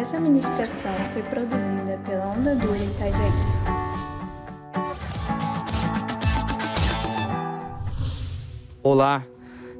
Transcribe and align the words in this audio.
Essa 0.00 0.18
ministração 0.18 0.94
foi 1.12 1.22
produzida 1.24 2.00
pela 2.06 2.28
Onda 2.28 2.56
Dura 2.56 2.78
Itajaí. 2.78 3.30
Olá, 8.82 9.26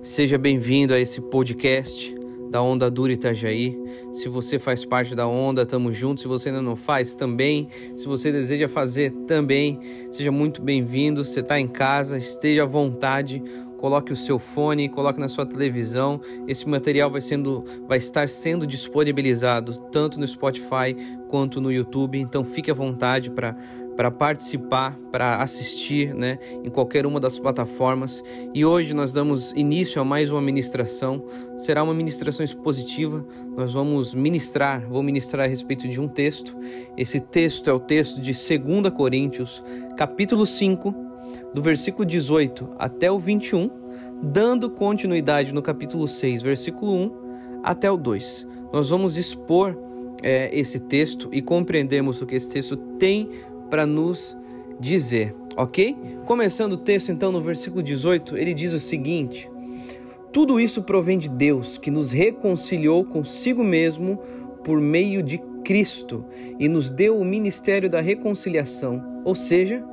seja 0.03 0.37
bem-vindo 0.37 0.93
a 0.93 1.01
esse 1.01 1.23
podcast 1.23 2.15
da 2.51 2.61
Onda 2.61 2.91
Dura 2.91 3.15
Itajaí. 3.15 3.75
Se 4.13 4.29
você 4.29 4.59
faz 4.59 4.85
parte 4.85 5.15
da 5.15 5.27
Onda, 5.27 5.65
tamo 5.65 5.91
junto. 5.91 6.21
Se 6.21 6.29
você 6.29 6.51
ainda 6.51 6.61
não 6.61 6.77
faz, 6.77 7.15
também. 7.15 7.71
Se 7.97 8.07
você 8.07 8.31
deseja 8.31 8.69
fazer, 8.69 9.13
também. 9.27 9.81
Seja 10.13 10.31
muito 10.31 10.61
bem-vindo. 10.61 11.25
Você 11.25 11.41
está 11.41 11.59
em 11.59 11.67
casa, 11.67 12.19
esteja 12.19 12.65
à 12.65 12.67
vontade 12.67 13.43
coloque 13.81 14.13
o 14.13 14.17
seu 14.17 14.39
fone, 14.39 14.91
coloque 14.91 15.19
na 15.19 15.29
sua 15.29 15.47
televisão. 15.47 16.21
Esse 16.47 16.69
material 16.69 17.11
vai, 17.11 17.23
sendo, 17.23 17.65
vai 17.89 17.97
estar 17.97 18.29
sendo 18.29 18.67
disponibilizado 18.67 19.79
tanto 19.91 20.21
no 20.21 20.29
Spotify 20.29 20.95
quanto 21.29 21.61
no 21.61 21.73
YouTube, 21.73 22.19
então 22.19 22.45
fique 22.45 22.71
à 22.71 22.75
vontade 22.75 23.31
para 23.31 23.57
para 23.97 24.11
participar, 24.11 24.99
para 25.13 25.43
assistir, 25.43 26.15
né, 26.15 26.39
em 26.65 26.71
qualquer 26.71 27.05
uma 27.05 27.21
das 27.21 27.39
plataformas. 27.39 28.25
E 28.55 28.65
hoje 28.65 28.95
nós 28.95 29.13
damos 29.13 29.53
início 29.53 30.01
a 30.01 30.05
mais 30.05 30.31
uma 30.31 30.41
ministração. 30.41 31.23
Será 31.59 31.83
uma 31.83 31.93
ministração 31.93 32.43
expositiva. 32.43 33.23
Nós 33.55 33.75
vamos 33.75 34.15
ministrar, 34.15 34.89
vou 34.89 35.03
ministrar 35.03 35.45
a 35.45 35.49
respeito 35.51 35.87
de 35.87 36.01
um 36.01 36.09
texto. 36.09 36.57
Esse 36.97 37.21
texto 37.21 37.69
é 37.69 37.75
o 37.75 37.81
texto 37.81 38.23
de 38.23 38.33
2 38.33 38.89
Coríntios, 38.95 39.63
capítulo 39.99 40.47
5, 40.47 41.10
do 41.55 41.63
versículo 41.63 42.05
18 42.05 42.69
até 42.79 43.11
o 43.11 43.19
21, 43.19 43.71
dando 44.23 44.71
continuidade 44.71 45.53
no 45.53 45.63
capítulo 45.63 46.07
6, 46.07 46.43
versículo 46.43 46.93
1 46.93 47.61
até 47.63 47.91
o 47.91 47.97
2. 47.97 48.47
Nós 48.73 48.91
vamos 48.91 49.17
expor 49.17 49.77
é, 50.23 50.51
esse 50.53 50.79
texto 50.79 51.29
e 51.33 51.43
compreendermos 51.43 52.21
o 52.21 52.27
que 52.27 52.35
esse 52.35 52.49
texto 52.49 52.77
tem 52.77 53.29
para 53.69 53.87
nos 53.87 54.37
dizer, 54.79 55.35
ok? 55.57 55.97
Começando 56.27 56.75
o 56.75 56.79
texto, 56.79 57.11
então, 57.13 57.33
no 57.33 57.41
versículo 57.41 57.83
18, 57.83 58.37
ele 58.37 58.55
diz 58.55 58.73
o 58.73 58.81
seguinte: 58.81 59.51
Tudo 60.33 60.61
isso 60.61 60.83
provém 60.83 61.19
de 61.19 61.29
Deus, 61.29 61.79
que 61.79 61.91
nos 61.91 62.13
reconciliou 62.13 63.05
consigo 63.05 63.63
mesmo 63.63 64.19
por 64.65 64.81
meio 64.81 65.23
de 65.23 65.39
Cristo 65.65 66.25
e 66.59 66.69
nos 66.69 66.91
deu 66.91 67.19
o 67.19 67.25
ministério 67.25 67.89
da 67.89 68.01
reconciliação, 68.01 69.23
ou 69.25 69.35
seja, 69.35 69.85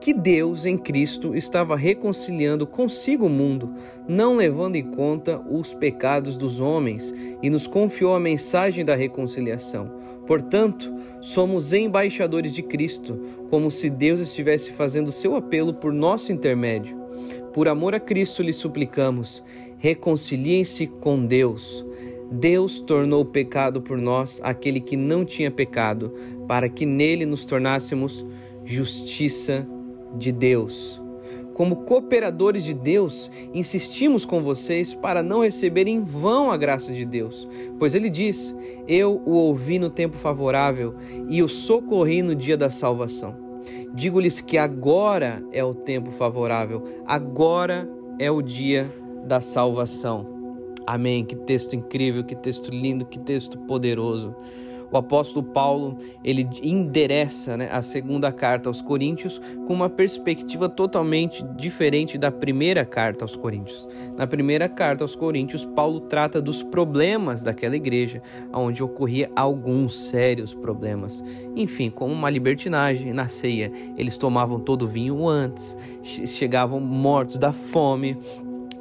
que 0.00 0.14
Deus 0.14 0.64
em 0.64 0.78
Cristo 0.78 1.34
estava 1.34 1.76
reconciliando 1.76 2.66
consigo 2.66 3.26
o 3.26 3.30
mundo, 3.30 3.74
não 4.06 4.36
levando 4.36 4.76
em 4.76 4.84
conta 4.84 5.40
os 5.48 5.74
pecados 5.74 6.36
dos 6.36 6.60
homens, 6.60 7.12
e 7.42 7.50
nos 7.50 7.66
confiou 7.66 8.14
a 8.14 8.20
mensagem 8.20 8.84
da 8.84 8.94
reconciliação. 8.94 9.90
Portanto, 10.26 10.94
somos 11.20 11.72
embaixadores 11.72 12.54
de 12.54 12.62
Cristo, 12.62 13.18
como 13.50 13.70
se 13.70 13.88
Deus 13.88 14.20
estivesse 14.20 14.70
fazendo 14.72 15.10
seu 15.10 15.34
apelo 15.34 15.74
por 15.74 15.92
nosso 15.92 16.30
intermédio. 16.30 16.96
Por 17.52 17.66
amor 17.66 17.94
a 17.94 18.00
Cristo 18.00 18.42
lhe 18.42 18.52
suplicamos: 18.52 19.42
reconciliem-se 19.78 20.86
com 20.86 21.24
Deus. 21.24 21.84
Deus 22.30 22.80
tornou 22.82 23.24
pecado 23.24 23.80
por 23.80 23.96
nós 23.96 24.38
aquele 24.44 24.80
que 24.80 24.96
não 24.96 25.24
tinha 25.24 25.50
pecado, 25.50 26.12
para 26.46 26.68
que 26.68 26.84
nele 26.84 27.24
nos 27.24 27.46
tornássemos 27.46 28.24
justiça 28.64 29.66
de 30.14 30.32
Deus. 30.32 31.00
Como 31.54 31.78
cooperadores 31.78 32.62
de 32.62 32.72
Deus, 32.72 33.28
insistimos 33.52 34.24
com 34.24 34.42
vocês 34.42 34.94
para 34.94 35.24
não 35.24 35.42
receber 35.42 35.88
em 35.88 36.04
vão 36.04 36.52
a 36.52 36.56
graça 36.56 36.92
de 36.92 37.04
Deus, 37.04 37.48
pois 37.80 37.96
ele 37.96 38.08
diz: 38.08 38.54
Eu 38.86 39.20
o 39.26 39.32
ouvi 39.32 39.78
no 39.78 39.90
tempo 39.90 40.16
favorável 40.16 40.94
e 41.28 41.42
o 41.42 41.48
socorri 41.48 42.22
no 42.22 42.36
dia 42.36 42.56
da 42.56 42.70
salvação. 42.70 43.36
Digo-lhes 43.92 44.40
que 44.40 44.56
agora 44.56 45.42
é 45.52 45.64
o 45.64 45.74
tempo 45.74 46.12
favorável, 46.12 46.84
agora 47.04 47.90
é 48.20 48.30
o 48.30 48.40
dia 48.40 48.92
da 49.26 49.40
salvação. 49.40 50.38
Amém. 50.86 51.24
Que 51.24 51.36
texto 51.36 51.74
incrível, 51.74 52.24
que 52.24 52.36
texto 52.36 52.70
lindo, 52.70 53.04
que 53.04 53.18
texto 53.18 53.58
poderoso 53.58 54.34
o 54.90 54.96
apóstolo 54.96 55.44
Paulo 55.44 55.96
ele 56.24 56.48
endereça 56.62 57.56
né, 57.56 57.68
a 57.70 57.82
segunda 57.82 58.32
carta 58.32 58.68
aos 58.68 58.80
Coríntios 58.80 59.40
com 59.66 59.74
uma 59.74 59.88
perspectiva 59.88 60.68
totalmente 60.68 61.42
diferente 61.56 62.16
da 62.16 62.30
primeira 62.30 62.84
carta 62.84 63.24
aos 63.24 63.36
Coríntios. 63.36 63.88
Na 64.16 64.26
primeira 64.26 64.68
carta 64.68 65.04
aos 65.04 65.14
Coríntios, 65.14 65.64
Paulo 65.64 66.00
trata 66.00 66.40
dos 66.40 66.62
problemas 66.62 67.42
daquela 67.42 67.76
igreja, 67.76 68.22
onde 68.52 68.82
ocorria 68.82 69.30
alguns 69.36 70.08
sérios 70.08 70.54
problemas. 70.54 71.22
Enfim, 71.54 71.90
como 71.90 72.12
uma 72.12 72.30
libertinagem 72.30 73.12
na 73.12 73.28
ceia, 73.28 73.70
eles 73.96 74.16
tomavam 74.18 74.58
todo 74.58 74.82
o 74.82 74.88
vinho 74.88 75.28
antes, 75.28 75.76
chegavam 76.02 76.80
mortos 76.80 77.38
da 77.38 77.52
fome, 77.52 78.16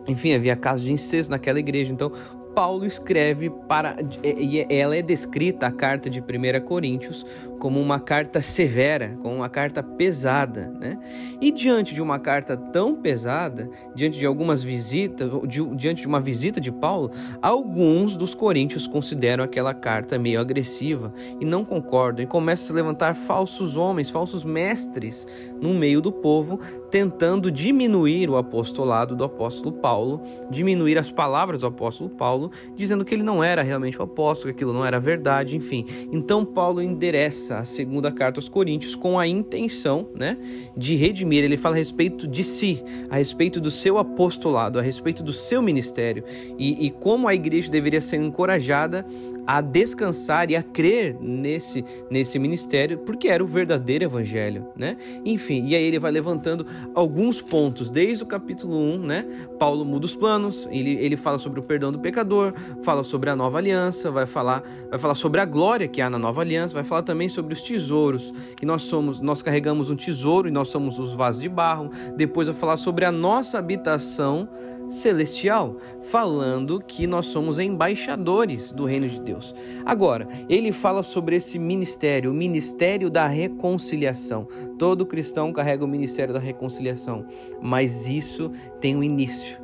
enfim, 0.07 0.33
havia 0.33 0.55
casos 0.55 0.85
de 0.85 0.93
incesto 0.93 1.29
naquela 1.29 1.59
igreja. 1.59 1.91
Então, 1.91 2.11
Paulo 2.57 2.87
escreve 2.87 3.51
para. 3.51 3.95
E 4.23 4.65
ela 4.67 4.95
é 4.95 5.01
descrita, 5.03 5.67
a 5.67 5.71
carta 5.71 6.09
de 6.09 6.19
1 6.19 6.65
Coríntios, 6.65 7.23
como 7.59 7.79
uma 7.79 7.99
carta 7.99 8.41
severa, 8.41 9.15
como 9.21 9.35
uma 9.35 9.47
carta 9.47 9.83
pesada. 9.83 10.67
Né? 10.79 10.97
E 11.39 11.51
diante 11.51 11.93
de 11.93 12.01
uma 12.01 12.17
carta 12.17 12.57
tão 12.57 12.95
pesada, 12.95 13.69
diante 13.93 14.17
de 14.17 14.25
algumas 14.25 14.63
visitas, 14.63 15.29
diante 15.75 16.01
de 16.01 16.07
uma 16.07 16.19
visita 16.19 16.59
de 16.59 16.71
Paulo, 16.71 17.11
alguns 17.43 18.17
dos 18.17 18.33
coríntios 18.33 18.87
consideram 18.87 19.43
aquela 19.43 19.75
carta 19.75 20.17
meio 20.17 20.41
agressiva 20.41 21.13
e 21.39 21.45
não 21.45 21.63
concordam, 21.63 22.23
e 22.23 22.27
começam 22.27 22.63
a 22.63 22.67
se 22.69 22.73
levantar 22.73 23.13
falsos 23.13 23.77
homens, 23.77 24.09
falsos 24.09 24.43
mestres 24.43 25.27
no 25.61 25.75
meio 25.75 26.01
do 26.01 26.11
povo, 26.11 26.59
tentando 26.89 27.51
diminuir 27.51 28.29
o 28.29 28.37
apostolado 28.37 29.15
do 29.15 29.23
apóstolo 29.23 29.73
Paulo, 29.73 30.21
diminuir 30.49 30.97
as 30.97 31.11
palavras 31.11 31.61
do 31.61 31.67
apóstolo 31.67 32.09
Paulo 32.09 32.51
dizendo 32.75 33.03
que 33.03 33.13
ele 33.13 33.23
não 33.23 33.43
era 33.43 33.61
realmente 33.61 33.99
o 33.99 34.03
apóstolo, 34.03 34.53
que 34.53 34.57
aquilo 34.57 34.73
não 34.73 34.85
era 34.85 34.99
verdade, 34.99 35.55
enfim. 35.55 35.85
Então 36.11 36.45
Paulo 36.45 36.81
endereça 36.81 37.57
a 37.57 37.65
segunda 37.65 38.11
carta 38.11 38.39
aos 38.39 38.49
Coríntios 38.49 38.95
com 38.95 39.19
a 39.19 39.27
intenção, 39.27 40.09
né, 40.15 40.37
de 40.75 40.95
redimir. 40.95 41.43
Ele 41.43 41.57
fala 41.57 41.75
a 41.75 41.77
respeito 41.77 42.27
de 42.27 42.43
si, 42.43 42.83
a 43.09 43.17
respeito 43.17 43.59
do 43.59 43.71
seu 43.71 43.97
apostolado, 43.97 44.79
a 44.79 44.81
respeito 44.81 45.23
do 45.23 45.33
seu 45.33 45.61
ministério 45.61 46.23
e, 46.57 46.87
e 46.87 46.91
como 46.91 47.27
a 47.27 47.35
igreja 47.35 47.69
deveria 47.69 48.01
ser 48.01 48.17
encorajada 48.17 49.05
a 49.45 49.61
descansar 49.61 50.51
e 50.51 50.55
a 50.55 50.63
crer 50.63 51.15
nesse 51.21 51.83
nesse 52.09 52.37
ministério, 52.39 52.99
porque 52.99 53.27
era 53.27 53.43
o 53.43 53.47
verdadeiro 53.47 54.03
evangelho, 54.03 54.67
né? 54.75 54.97
Enfim, 55.25 55.65
e 55.67 55.75
aí 55.75 55.83
ele 55.83 55.99
vai 55.99 56.11
levantando 56.11 56.65
alguns 56.93 57.41
pontos 57.41 57.89
desde 57.89 58.23
o 58.23 58.27
capítulo 58.27 58.77
1, 58.77 58.97
né? 58.99 59.25
Paulo 59.59 59.85
muda 59.85 60.05
os 60.05 60.15
planos, 60.15 60.67
ele, 60.71 60.91
ele 60.95 61.17
fala 61.17 61.37
sobre 61.37 61.59
o 61.59 61.63
perdão 61.63 61.91
do 61.91 61.99
pecador 61.99 62.53
fala 62.83 63.03
sobre 63.03 63.29
a 63.29 63.35
nova 63.35 63.57
aliança, 63.57 64.11
vai 64.11 64.25
falar, 64.25 64.63
vai 64.89 64.99
falar 64.99 65.15
sobre 65.15 65.41
a 65.41 65.45
glória 65.45 65.87
que 65.87 66.01
há 66.01 66.09
na 66.09 66.17
nova 66.17 66.41
aliança, 66.41 66.73
vai 66.73 66.83
falar 66.83 67.01
também 67.01 67.29
sobre 67.29 67.53
os 67.53 67.61
tesouros, 67.61 68.33
que 68.55 68.65
nós 68.65 68.83
somos, 68.83 69.19
nós 69.19 69.41
carregamos 69.41 69.89
um 69.89 69.95
tesouro 69.95 70.47
e 70.47 70.51
nós 70.51 70.69
somos 70.69 70.99
os 70.99 71.13
vasos 71.13 71.41
de 71.41 71.49
barro. 71.49 71.89
Depois 72.15 72.47
vai 72.47 72.55
falar 72.55 72.77
sobre 72.77 73.05
a 73.05 73.11
nossa 73.11 73.57
habitação 73.57 74.47
celestial, 74.89 75.77
falando 76.03 76.79
que 76.79 77.05
nós 77.05 77.27
somos 77.27 77.59
embaixadores 77.59 78.71
do 78.71 78.85
reino 78.85 79.07
de 79.07 79.21
Deus. 79.21 79.53
Agora, 79.85 80.27
ele 80.49 80.71
fala 80.71 81.03
sobre 81.03 81.35
esse 81.35 81.59
ministério, 81.59 82.31
o 82.31 82.33
ministério 82.33 83.09
da 83.09 83.27
reconciliação. 83.27 84.47
Todo 84.77 85.05
cristão 85.05 85.51
carrega 85.51 85.83
o 85.83 85.87
ministério 85.87 86.33
da 86.33 86.39
reconciliação, 86.39 87.25
mas 87.61 88.07
isso 88.07 88.51
tem 88.79 88.95
um 88.95 89.03
início. 89.03 89.57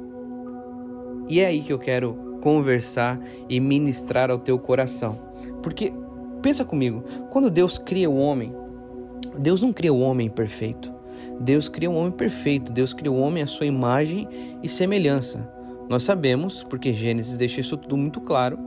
E 1.30 1.40
é 1.40 1.48
aí 1.48 1.62
que 1.62 1.72
eu 1.72 1.80
quero 1.80 2.38
conversar 2.42 3.20
e 3.48 3.60
ministrar 3.60 4.30
ao 4.30 4.38
teu 4.38 4.60
coração. 4.60 5.18
Porque 5.62 5.94
pensa 6.42 6.66
comigo, 6.66 7.04
quando 7.30 7.50
Deus 7.50 7.78
cria 7.78 8.10
o 8.10 8.18
homem, 8.18 8.54
Deus 9.40 9.62
não 9.62 9.72
cria 9.72 9.94
o 9.94 10.00
homem 10.00 10.30
perfeito. 10.30 10.94
Deus 11.40 11.70
cria 11.70 11.90
o 11.90 11.96
homem 11.96 12.12
perfeito. 12.12 12.72
Deus 12.72 12.94
cria 12.94 13.12
o 13.12 13.20
homem 13.20 13.44
à 13.44 13.48
sua 13.48 13.66
imagem 13.66 14.28
e 14.62 14.70
semelhança. 14.70 15.48
Nós 15.90 16.04
sabemos, 16.04 16.64
porque 16.64 16.94
Gênesis 16.94 17.38
deixa 17.38 17.60
isso 17.60 17.78
tudo 17.78 17.98
muito 17.98 18.22
claro, 18.22 18.58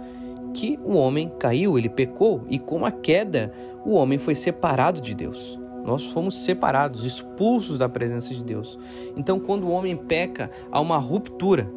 que 0.53 0.79
o 0.85 0.95
homem 0.95 1.31
caiu, 1.39 1.79
ele 1.79 1.89
pecou 1.89 2.45
e 2.49 2.59
com 2.59 2.85
a 2.85 2.91
queda 2.91 3.53
o 3.85 3.93
homem 3.95 4.19
foi 4.19 4.35
separado 4.35 5.01
de 5.01 5.15
Deus. 5.15 5.59
Nós 5.85 6.05
fomos 6.07 6.43
separados, 6.45 7.05
expulsos 7.05 7.79
da 7.79 7.89
presença 7.89 8.35
de 8.35 8.43
Deus. 8.43 8.77
Então, 9.17 9.39
quando 9.39 9.65
o 9.65 9.71
homem 9.71 9.97
peca, 9.97 10.51
há 10.73 10.81
uma 10.81 10.99
ruptura, 10.99 11.71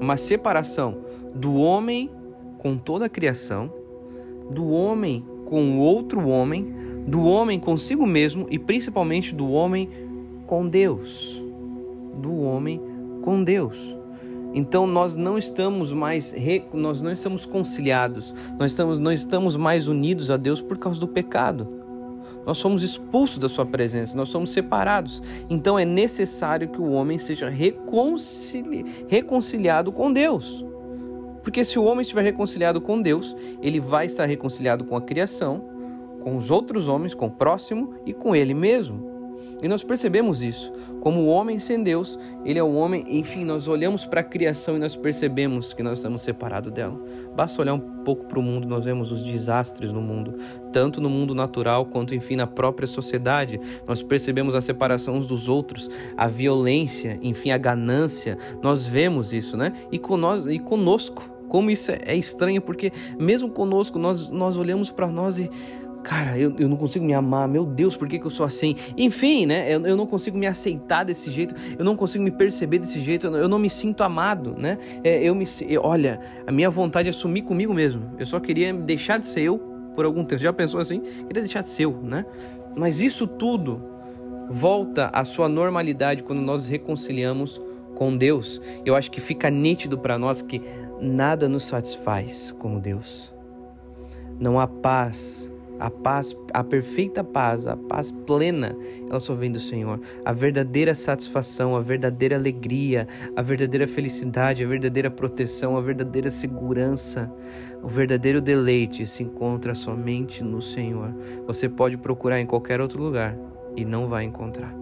uma 0.00 0.16
separação 0.16 0.98
do 1.34 1.56
homem 1.56 2.08
com 2.58 2.78
toda 2.78 3.06
a 3.06 3.08
criação, 3.08 3.72
do 4.50 4.70
homem 4.70 5.24
com 5.54 5.78
outro 5.78 6.26
homem, 6.28 6.74
do 7.06 7.24
homem 7.24 7.60
consigo 7.60 8.04
mesmo 8.04 8.48
e 8.50 8.58
principalmente 8.58 9.32
do 9.32 9.48
homem 9.52 9.88
com 10.48 10.68
Deus. 10.68 11.40
Do 12.20 12.40
homem 12.40 12.80
com 13.22 13.44
Deus. 13.44 13.96
Então 14.52 14.84
nós 14.84 15.14
não 15.14 15.38
estamos 15.38 15.92
mais 15.92 16.34
nós 16.72 17.00
não 17.00 17.12
estamos 17.12 17.46
conciliados, 17.46 18.34
nós 18.58 18.72
estamos 18.72 18.98
não 18.98 19.12
estamos 19.12 19.56
mais 19.56 19.86
unidos 19.86 20.28
a 20.28 20.36
Deus 20.36 20.60
por 20.60 20.76
causa 20.76 20.98
do 20.98 21.06
pecado. 21.06 21.68
Nós 22.44 22.58
somos 22.58 22.82
expulsos 22.82 23.38
da 23.38 23.48
sua 23.48 23.64
presença, 23.64 24.16
nós 24.16 24.30
somos 24.30 24.50
separados. 24.50 25.22
Então 25.48 25.78
é 25.78 25.84
necessário 25.84 26.68
que 26.68 26.80
o 26.80 26.90
homem 26.90 27.16
seja 27.16 27.48
reconcili... 27.48 28.84
reconciliado 29.06 29.92
com 29.92 30.12
Deus. 30.12 30.64
Porque 31.44 31.64
se 31.64 31.78
o 31.78 31.84
homem 31.84 32.00
estiver 32.02 32.24
reconciliado 32.24 32.80
com 32.80 33.00
Deus, 33.00 33.36
ele 33.62 33.78
vai 33.78 34.06
estar 34.06 34.24
reconciliado 34.24 34.84
com 34.84 34.96
a 34.96 35.02
criação, 35.02 35.62
com 36.22 36.36
os 36.36 36.50
outros 36.50 36.88
homens, 36.88 37.14
com 37.14 37.26
o 37.26 37.30
próximo 37.30 37.94
e 38.06 38.14
com 38.14 38.34
ele 38.34 38.54
mesmo. 38.54 39.14
E 39.62 39.68
nós 39.68 39.82
percebemos 39.82 40.42
isso. 40.42 40.72
Como 41.00 41.20
o 41.22 41.26
homem 41.26 41.58
sem 41.58 41.82
Deus, 41.82 42.18
ele 42.44 42.58
é 42.58 42.62
o 42.62 42.74
homem, 42.74 43.04
enfim, 43.08 43.44
nós 43.44 43.68
olhamos 43.68 44.06
para 44.06 44.20
a 44.20 44.24
criação 44.24 44.76
e 44.76 44.78
nós 44.78 44.96
percebemos 44.96 45.72
que 45.72 45.82
nós 45.82 45.98
estamos 45.98 46.22
separados 46.22 46.72
dela. 46.72 46.98
Basta 47.34 47.60
olhar 47.60 47.74
um 47.74 47.80
pouco 47.80 48.24
para 48.24 48.38
o 48.38 48.42
mundo, 48.42 48.66
nós 48.66 48.84
vemos 48.84 49.12
os 49.12 49.22
desastres 49.22 49.92
no 49.92 50.00
mundo, 50.00 50.34
tanto 50.72 51.00
no 51.00 51.10
mundo 51.10 51.34
natural 51.34 51.86
quanto, 51.86 52.14
enfim, 52.14 52.36
na 52.36 52.46
própria 52.46 52.86
sociedade. 52.86 53.60
Nós 53.86 54.02
percebemos 54.02 54.54
a 54.54 54.60
separação 54.60 55.14
uns 55.14 55.26
dos 55.26 55.48
outros, 55.48 55.90
a 56.16 56.26
violência, 56.26 57.18
enfim, 57.22 57.50
a 57.50 57.58
ganância. 57.58 58.38
Nós 58.62 58.86
vemos 58.86 59.32
isso, 59.32 59.56
né? 59.56 59.72
E, 59.92 60.00
nós, 60.16 60.46
e 60.46 60.58
conosco. 60.58 61.33
Como 61.54 61.70
isso 61.70 61.92
é 61.92 62.16
estranho, 62.16 62.60
porque 62.60 62.92
mesmo 63.16 63.48
conosco 63.48 63.96
nós, 63.96 64.28
nós 64.28 64.56
olhamos 64.56 64.90
para 64.90 65.06
nós 65.06 65.38
e 65.38 65.48
cara, 66.02 66.36
eu, 66.36 66.52
eu 66.58 66.68
não 66.68 66.76
consigo 66.76 67.04
me 67.04 67.14
amar, 67.14 67.46
meu 67.46 67.64
Deus, 67.64 67.96
por 67.96 68.08
que, 68.08 68.18
que 68.18 68.26
eu 68.26 68.30
sou 68.30 68.44
assim? 68.44 68.74
Enfim, 68.96 69.46
né? 69.46 69.72
Eu, 69.72 69.86
eu 69.86 69.96
não 69.96 70.04
consigo 70.04 70.36
me 70.36 70.48
aceitar 70.48 71.04
desse 71.04 71.30
jeito, 71.30 71.54
eu 71.78 71.84
não 71.84 71.94
consigo 71.94 72.24
me 72.24 72.32
perceber 72.32 72.80
desse 72.80 73.00
jeito, 73.00 73.28
eu 73.28 73.30
não, 73.30 73.38
eu 73.38 73.48
não 73.48 73.60
me 73.60 73.70
sinto 73.70 74.02
amado, 74.02 74.56
né? 74.58 74.78
É, 75.04 75.22
eu 75.22 75.32
me, 75.32 75.46
eu, 75.68 75.82
olha, 75.84 76.18
a 76.44 76.50
minha 76.50 76.68
vontade 76.68 77.08
é 77.08 77.12
sumir 77.12 77.42
comigo 77.42 77.72
mesmo. 77.72 78.02
Eu 78.18 78.26
só 78.26 78.40
queria 78.40 78.74
deixar 78.74 79.18
de 79.18 79.26
ser 79.26 79.42
eu 79.42 79.58
por 79.94 80.04
algum 80.04 80.24
tempo. 80.24 80.42
Já 80.42 80.52
pensou 80.52 80.80
assim? 80.80 80.98
Queria 80.98 81.40
deixar 81.40 81.60
de 81.60 81.68
ser 81.68 81.84
eu, 81.84 81.92
né? 82.02 82.26
Mas 82.76 83.00
isso 83.00 83.28
tudo 83.28 83.80
volta 84.50 85.08
à 85.12 85.24
sua 85.24 85.48
normalidade 85.48 86.24
quando 86.24 86.42
nós 86.42 86.66
reconciliamos 86.66 87.62
com 87.94 88.16
Deus. 88.16 88.60
Eu 88.84 88.94
acho 88.94 89.10
que 89.10 89.20
fica 89.20 89.50
nítido 89.50 89.98
para 89.98 90.18
nós 90.18 90.42
que 90.42 90.60
nada 91.00 91.48
nos 91.48 91.64
satisfaz 91.66 92.54
como 92.58 92.80
Deus. 92.80 93.32
Não 94.38 94.58
há 94.58 94.66
paz 94.66 95.50
a 95.78 95.90
paz, 95.90 96.36
a 96.52 96.62
perfeita 96.62 97.24
paz, 97.24 97.66
a 97.66 97.76
paz 97.76 98.12
plena, 98.12 98.76
ela 99.08 99.18
só 99.18 99.34
vem 99.34 99.50
do 99.50 99.58
Senhor. 99.58 100.00
A 100.24 100.32
verdadeira 100.32 100.94
satisfação, 100.94 101.76
a 101.76 101.80
verdadeira 101.80 102.36
alegria, 102.36 103.08
a 103.34 103.42
verdadeira 103.42 103.86
felicidade, 103.86 104.62
a 104.62 104.66
verdadeira 104.66 105.10
proteção, 105.10 105.76
a 105.76 105.80
verdadeira 105.80 106.30
segurança, 106.30 107.32
o 107.82 107.88
verdadeiro 107.88 108.40
deleite 108.40 109.06
se 109.06 109.22
encontra 109.22 109.74
somente 109.74 110.42
no 110.44 110.62
Senhor. 110.62 111.12
Você 111.46 111.68
pode 111.68 111.96
procurar 111.96 112.40
em 112.40 112.46
qualquer 112.46 112.80
outro 112.80 113.02
lugar 113.02 113.36
e 113.76 113.84
não 113.84 114.08
vai 114.08 114.24
encontrar. 114.24 114.74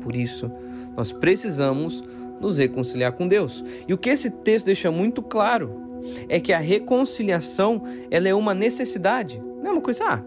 Por 0.00 0.16
isso, 0.16 0.50
nós 0.96 1.12
precisamos 1.12 2.02
nos 2.40 2.58
reconciliar 2.58 3.12
com 3.12 3.28
Deus. 3.28 3.64
E 3.86 3.94
o 3.94 3.98
que 3.98 4.10
esse 4.10 4.30
texto 4.30 4.66
deixa 4.66 4.90
muito 4.90 5.22
claro 5.22 6.00
é 6.28 6.40
que 6.40 6.52
a 6.52 6.58
reconciliação 6.58 7.82
ela 8.10 8.28
é 8.28 8.34
uma 8.34 8.54
necessidade. 8.54 9.40
Não 9.62 9.70
é 9.70 9.72
uma 9.74 9.80
coisa, 9.80 10.04
ah, 10.04 10.22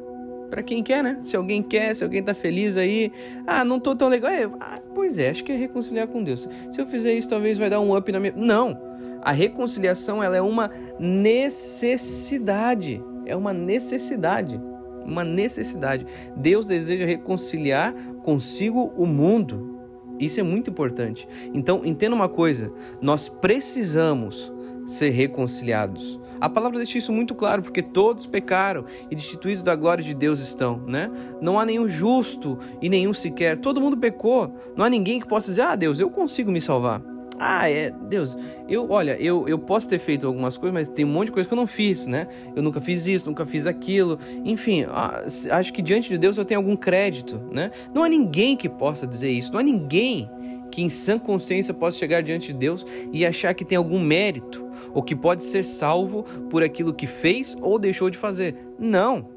para 0.49 0.63
quem 0.63 0.81
quer, 0.81 1.03
né? 1.03 1.19
Se 1.21 1.35
alguém 1.35 1.61
quer, 1.61 1.93
se 1.93 2.03
alguém 2.03 2.23
tá 2.23 2.33
feliz 2.33 2.77
aí, 2.77 3.11
ah, 3.45 3.65
não 3.65 3.79
tô 3.79 3.95
tão 3.95 4.07
legal. 4.07 4.31
Ah, 4.59 4.79
pois 4.93 5.19
é, 5.19 5.29
acho 5.29 5.43
que 5.43 5.51
é 5.51 5.55
reconciliar 5.55 6.07
com 6.07 6.23
Deus. 6.23 6.47
Se 6.71 6.79
eu 6.79 6.85
fizer 6.85 7.13
isso, 7.13 7.29
talvez 7.29 7.57
vai 7.57 7.69
dar 7.69 7.81
um 7.81 7.95
up 7.95 8.09
na 8.11 8.19
minha. 8.19 8.33
Não! 8.35 8.95
A 9.21 9.31
reconciliação 9.31 10.23
ela 10.23 10.37
é 10.37 10.41
uma 10.41 10.69
necessidade. 10.99 13.03
É 13.25 13.35
uma 13.35 13.51
necessidade. 13.51 14.61
Uma 15.03 15.23
necessidade. 15.23 16.05
Deus 16.37 16.67
deseja 16.67 17.05
reconciliar 17.05 17.93
consigo 18.23 18.93
o 18.95 19.05
mundo. 19.05 19.74
Isso 20.19 20.39
é 20.39 20.43
muito 20.43 20.69
importante. 20.69 21.27
Então, 21.53 21.85
entenda 21.85 22.15
uma 22.15 22.29
coisa: 22.29 22.71
nós 23.01 23.27
precisamos 23.27 24.51
ser 24.85 25.09
reconciliados. 25.09 26.19
A 26.39 26.49
palavra 26.49 26.77
deixa 26.77 26.97
isso 26.97 27.11
muito 27.11 27.33
claro, 27.33 27.61
porque 27.61 27.81
todos 27.81 28.25
pecaram 28.25 28.85
e 29.09 29.15
destituídos 29.15 29.63
da 29.63 29.75
glória 29.75 30.03
de 30.03 30.13
Deus 30.13 30.39
estão, 30.39 30.77
né? 30.85 31.09
Não 31.41 31.59
há 31.59 31.65
nenhum 31.65 31.87
justo 31.87 32.59
e 32.81 32.89
nenhum 32.89 33.13
sequer. 33.13 33.57
Todo 33.57 33.81
mundo 33.81 33.97
pecou. 33.97 34.53
Não 34.75 34.85
há 34.85 34.89
ninguém 34.89 35.19
que 35.19 35.27
possa 35.27 35.47
dizer: 35.47 35.61
"Ah, 35.61 35.75
Deus, 35.75 35.99
eu 35.99 36.09
consigo 36.09 36.51
me 36.51 36.61
salvar". 36.61 37.14
Ah, 37.39 37.69
é, 37.69 37.91
Deus, 37.91 38.37
eu, 38.67 38.89
olha, 38.89 39.17
eu, 39.19 39.47
eu 39.47 39.59
posso 39.59 39.89
ter 39.89 39.99
feito 39.99 40.25
algumas 40.25 40.57
coisas, 40.57 40.73
mas 40.73 40.89
tem 40.89 41.03
um 41.03 41.09
monte 41.09 41.27
de 41.27 41.31
coisa 41.33 41.47
que 41.47 41.53
eu 41.53 41.57
não 41.57 41.67
fiz, 41.67 42.07
né? 42.07 42.27
Eu 42.55 42.63
nunca 42.63 42.79
fiz 42.79 43.05
isso, 43.05 43.27
nunca 43.27 43.45
fiz 43.45 43.65
aquilo. 43.67 44.17
Enfim, 44.43 44.85
ah, 44.87 45.21
acho 45.51 45.73
que 45.73 45.81
diante 45.81 46.09
de 46.09 46.17
Deus 46.17 46.37
eu 46.37 46.45
tenho 46.45 46.59
algum 46.59 46.75
crédito, 46.75 47.39
né? 47.51 47.71
Não 47.93 48.03
há 48.03 48.09
ninguém 48.09 48.55
que 48.55 48.69
possa 48.69 49.05
dizer 49.05 49.31
isso, 49.31 49.51
não 49.51 49.59
há 49.59 49.63
ninguém 49.63 50.29
que 50.71 50.81
em 50.81 50.89
sã 50.89 51.17
consciência 51.17 51.73
possa 51.73 51.97
chegar 51.97 52.21
diante 52.21 52.47
de 52.47 52.59
Deus 52.59 52.85
e 53.11 53.25
achar 53.25 53.53
que 53.53 53.63
tem 53.63 53.77
algum 53.77 53.99
mérito 53.99 54.65
ou 54.93 55.03
que 55.03 55.15
pode 55.15 55.43
ser 55.43 55.65
salvo 55.65 56.23
por 56.49 56.63
aquilo 56.63 56.93
que 56.93 57.07
fez 57.07 57.55
ou 57.61 57.77
deixou 57.77 58.09
de 58.09 58.17
fazer. 58.17 58.55
Não. 58.79 59.29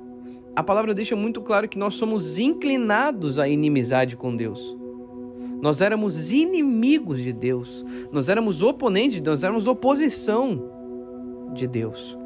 A 0.56 0.62
palavra 0.62 0.94
deixa 0.94 1.14
muito 1.14 1.40
claro 1.40 1.68
que 1.68 1.78
nós 1.78 1.94
somos 1.94 2.38
inclinados 2.38 3.38
à 3.38 3.48
inimizade 3.48 4.16
com 4.16 4.34
Deus. 4.34 4.77
Nós 5.60 5.80
éramos 5.80 6.30
inimigos 6.30 7.20
de 7.20 7.32
Deus. 7.32 7.84
Nós 8.12 8.28
éramos 8.28 8.62
oponentes 8.62 9.14
de 9.14 9.20
Deus, 9.20 9.36
nós 9.40 9.44
éramos 9.44 9.66
oposição 9.66 10.62
de 11.52 11.66
Deus. 11.66 12.16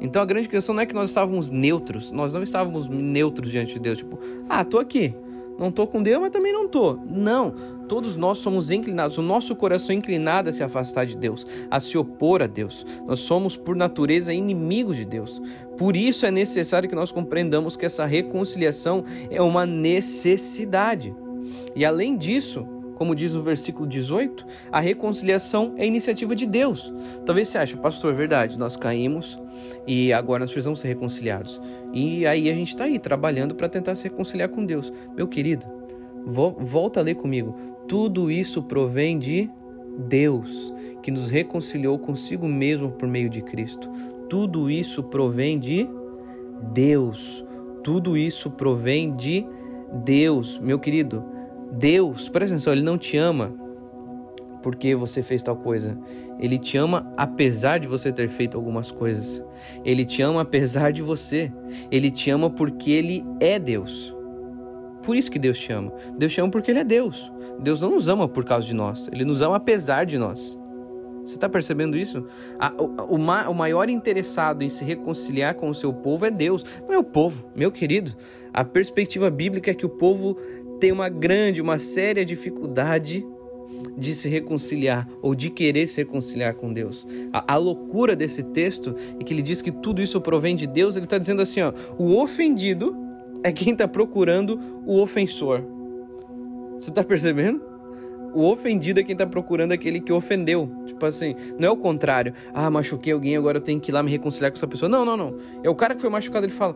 Então 0.00 0.20
a 0.20 0.24
grande 0.24 0.48
questão 0.48 0.74
não 0.74 0.82
é 0.82 0.86
que 0.86 0.94
nós 0.94 1.10
estávamos 1.10 1.50
neutros, 1.50 2.10
nós 2.10 2.34
não 2.34 2.42
estávamos 2.42 2.88
neutros 2.88 3.50
diante 3.50 3.74
de 3.74 3.80
Deus, 3.80 3.98
tipo, 3.98 4.18
ah, 4.48 4.64
tô 4.64 4.78
aqui, 4.78 5.14
não 5.58 5.70
tô 5.70 5.86
com 5.86 6.02
Deus, 6.02 6.20
mas 6.20 6.30
também 6.30 6.52
não 6.52 6.68
tô. 6.68 6.98
Não, 7.08 7.54
todos 7.88 8.16
nós 8.16 8.38
somos 8.38 8.70
inclinados, 8.70 9.18
o 9.18 9.22
nosso 9.22 9.54
coração 9.54 9.94
é 9.94 9.98
inclinado 9.98 10.50
a 10.50 10.52
se 10.52 10.62
afastar 10.62 11.06
de 11.06 11.16
Deus, 11.16 11.46
a 11.70 11.78
se 11.78 11.96
opor 11.96 12.42
a 12.42 12.46
Deus. 12.46 12.84
Nós 13.06 13.20
somos 13.20 13.56
por 13.56 13.76
natureza 13.76 14.32
inimigos 14.32 14.96
de 14.96 15.04
Deus. 15.04 15.40
Por 15.78 15.96
isso 15.96 16.26
é 16.26 16.30
necessário 16.30 16.88
que 16.88 16.94
nós 16.94 17.12
compreendamos 17.12 17.76
que 17.76 17.86
essa 17.86 18.04
reconciliação 18.04 19.04
é 19.30 19.40
uma 19.40 19.64
necessidade. 19.64 21.14
E 21.74 21.84
além 21.84 22.16
disso, 22.16 22.66
como 22.94 23.14
diz 23.14 23.34
no 23.34 23.42
versículo 23.42 23.86
18, 23.86 24.46
a 24.70 24.80
reconciliação 24.80 25.74
é 25.76 25.86
iniciativa 25.86 26.34
de 26.34 26.46
Deus. 26.46 26.92
Talvez 27.26 27.48
você 27.48 27.58
ache, 27.58 27.76
pastor, 27.76 28.12
é 28.12 28.16
verdade, 28.16 28.58
nós 28.58 28.76
caímos 28.76 29.38
e 29.86 30.12
agora 30.12 30.40
nós 30.40 30.50
precisamos 30.50 30.80
ser 30.80 30.88
reconciliados. 30.88 31.60
E 31.92 32.26
aí 32.26 32.48
a 32.50 32.54
gente 32.54 32.68
está 32.68 32.84
aí 32.84 32.98
trabalhando 32.98 33.54
para 33.54 33.68
tentar 33.68 33.94
se 33.94 34.04
reconciliar 34.04 34.48
com 34.48 34.64
Deus. 34.64 34.92
Meu 35.16 35.26
querido, 35.26 35.66
volta 36.26 37.00
a 37.00 37.02
ler 37.02 37.16
comigo. 37.16 37.54
Tudo 37.88 38.30
isso 38.30 38.62
provém 38.62 39.18
de 39.18 39.50
Deus, 39.98 40.72
que 41.02 41.10
nos 41.10 41.30
reconciliou 41.30 41.98
consigo 41.98 42.48
mesmo 42.48 42.92
por 42.92 43.08
meio 43.08 43.28
de 43.28 43.42
Cristo. 43.42 43.90
Tudo 44.28 44.70
isso 44.70 45.02
provém 45.02 45.58
de 45.58 45.88
Deus. 46.72 47.44
Tudo 47.82 48.16
isso 48.16 48.50
provém 48.50 49.14
de 49.14 49.46
Deus, 50.04 50.58
meu 50.58 50.78
querido. 50.78 51.33
Deus, 51.76 52.28
presta 52.28 52.54
atenção, 52.54 52.72
Ele 52.72 52.82
não 52.82 52.96
te 52.96 53.16
ama 53.16 53.52
porque 54.62 54.94
você 54.94 55.22
fez 55.22 55.42
tal 55.42 55.56
coisa. 55.56 55.98
Ele 56.40 56.58
te 56.58 56.78
ama 56.78 57.12
apesar 57.18 57.78
de 57.78 57.86
você 57.86 58.10
ter 58.10 58.30
feito 58.30 58.56
algumas 58.56 58.90
coisas. 58.90 59.44
Ele 59.84 60.06
te 60.06 60.22
ama 60.22 60.40
apesar 60.40 60.90
de 60.90 61.02
você. 61.02 61.52
Ele 61.90 62.10
te 62.10 62.30
ama 62.30 62.48
porque 62.48 62.90
Ele 62.90 63.22
é 63.40 63.58
Deus. 63.58 64.16
Por 65.02 65.16
isso 65.16 65.30
que 65.30 65.38
Deus 65.38 65.58
te 65.58 65.70
ama. 65.70 65.92
Deus 66.16 66.32
te 66.32 66.40
ama 66.40 66.50
porque 66.50 66.70
Ele 66.70 66.80
é 66.80 66.84
Deus. 66.84 67.30
Deus 67.60 67.82
não 67.82 67.90
nos 67.90 68.08
ama 68.08 68.26
por 68.26 68.42
causa 68.42 68.66
de 68.66 68.72
nós. 68.72 69.06
Ele 69.12 69.22
nos 69.22 69.42
ama 69.42 69.56
apesar 69.56 70.06
de 70.06 70.16
nós. 70.16 70.58
Você 71.24 71.34
está 71.34 71.48
percebendo 71.48 71.96
isso? 71.96 72.26
o, 72.78 73.16
o, 73.16 73.54
maior 73.54 73.88
interessado 73.88 74.62
em 74.62 74.68
se 74.68 74.84
reconciliar 74.84 75.54
com 75.54 75.70
o 75.70 75.74
seu 75.74 75.92
povo 75.92 76.26
é 76.26 76.30
Deus, 76.30 76.64
não 76.86 76.94
é 76.94 76.98
o 76.98 77.04
povo, 77.04 77.50
meu 77.56 77.72
querido. 77.72 78.14
A 78.52 78.62
perspectiva 78.62 79.30
bíblica 79.30 79.70
é 79.70 79.74
que 79.74 79.86
o 79.86 79.88
povo 79.88 80.36
tem 80.84 80.92
uma 80.92 81.08
grande, 81.08 81.62
uma 81.62 81.78
séria 81.78 82.26
dificuldade 82.26 83.26
de 83.96 84.14
se 84.14 84.28
reconciliar 84.28 85.08
ou 85.22 85.34
de 85.34 85.48
querer 85.48 85.86
se 85.86 85.96
reconciliar 85.96 86.52
com 86.56 86.70
Deus. 86.70 87.06
A, 87.32 87.54
a, 87.54 87.56
loucura 87.56 88.14
desse 88.14 88.42
texto 88.42 88.94
é 89.18 89.24
que 89.24 89.32
ele 89.32 89.40
diz 89.40 89.62
que 89.62 89.72
tudo 89.72 90.02
isso 90.02 90.20
provém 90.20 90.54
de 90.54 90.66
Deus. 90.66 90.94
Ele 90.94 91.06
está 91.06 91.16
dizendo 91.16 91.40
assim: 91.40 91.62
ó, 91.62 91.72
o 91.96 92.18
ofendido 92.18 92.94
é 93.42 93.50
quem 93.50 93.72
está 93.72 93.88
procurando 93.88 94.60
o 94.84 95.00
ofensor. 95.00 95.62
Você 96.74 96.90
está 96.90 97.02
percebendo? 97.02 97.62
O 98.34 98.42
ofendido 98.42 99.00
é 99.00 99.02
quem 99.02 99.14
está 99.14 99.26
procurando 99.26 99.72
aquele 99.72 100.00
que 100.00 100.12
ofendeu. 100.12 100.70
Tipo 100.84 101.06
assim, 101.06 101.34
não 101.58 101.68
é 101.68 101.70
o 101.70 101.78
contrário. 101.78 102.34
Ah, 102.52 102.70
machuquei 102.70 103.14
alguém, 103.14 103.38
agora 103.38 103.56
eu 103.56 103.62
tenho 103.62 103.80
que 103.80 103.90
ir 103.90 103.94
lá 103.94 104.02
me 104.02 104.10
reconciliar 104.10 104.50
com 104.50 104.58
essa 104.58 104.66
pessoa. 104.66 104.86
Não, 104.86 105.02
não, 105.02 105.16
não. 105.16 105.38
É 105.62 105.70
o 105.70 105.74
cara 105.74 105.94
que 105.94 106.00
foi 106.02 106.10
machucado, 106.10 106.44
ele 106.44 106.52
fala: 106.52 106.74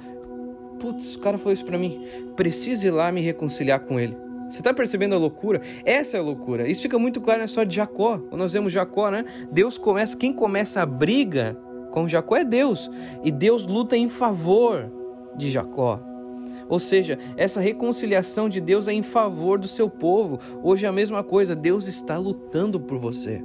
Putz, 0.79 1.17
o 1.17 1.19
cara 1.19 1.39
falou 1.39 1.53
isso 1.53 1.65
pra 1.65 1.79
mim. 1.79 2.05
Preciso 2.37 2.87
ir 2.87 2.91
lá 2.91 3.11
me 3.11 3.21
reconciliar 3.21 3.81
com 3.81 3.99
ele. 3.99 4.17
Você 4.49 4.61
está 4.61 4.73
percebendo 4.73 5.15
a 5.15 5.19
loucura? 5.19 5.61
Essa 5.85 6.17
é 6.17 6.21
a 6.21 6.23
loucura. 6.23 6.67
Isso 6.67 6.83
fica 6.83 6.99
muito 6.99 7.21
claro 7.21 7.41
na 7.41 7.45
história 7.45 7.69
de 7.69 7.77
Jacó. 7.77 8.19
Quando 8.19 8.41
nós 8.41 8.53
vemos 8.53 8.73
Jacó, 8.73 9.11
né? 9.11 9.25
Deus 9.53 9.77
começa, 9.77 10.17
quem 10.17 10.33
começa 10.33 10.81
a 10.81 10.87
briga 10.87 11.57
com 11.91 12.09
Jacó 12.09 12.37
é 12.37 12.45
Deus. 12.45 12.91
E 13.23 13.31
Deus 13.31 13.67
luta 13.67 13.97
em 13.97 14.09
favor 14.09 14.91
de 15.37 15.51
Jacó. 15.51 16.01
Ou 16.69 16.79
seja, 16.79 17.19
essa 17.37 17.61
reconciliação 17.61 18.49
de 18.49 18.61
Deus 18.61 18.89
é 18.89 18.93
em 18.93 19.03
favor 19.03 19.59
do 19.59 19.69
seu 19.69 19.89
povo. 19.89 20.39
Hoje 20.63 20.87
é 20.87 20.89
a 20.89 20.93
mesma 20.93 21.23
coisa, 21.23 21.55
Deus 21.55 21.87
está 21.87 22.17
lutando 22.17 22.81
por 22.81 22.99
você. 22.99 23.43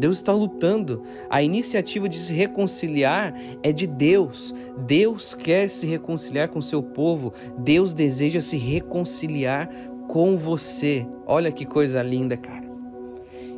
Deus 0.00 0.16
está 0.16 0.32
lutando. 0.32 1.02
A 1.28 1.42
iniciativa 1.42 2.08
de 2.08 2.18
se 2.18 2.32
reconciliar 2.32 3.34
é 3.62 3.70
de 3.70 3.86
Deus. 3.86 4.54
Deus 4.78 5.34
quer 5.34 5.68
se 5.68 5.86
reconciliar 5.86 6.48
com 6.48 6.62
seu 6.62 6.82
povo. 6.82 7.34
Deus 7.58 7.92
deseja 7.92 8.40
se 8.40 8.56
reconciliar 8.56 9.68
com 10.08 10.38
você. 10.38 11.06
Olha 11.26 11.52
que 11.52 11.66
coisa 11.66 12.02
linda, 12.02 12.36
cara. 12.36 12.70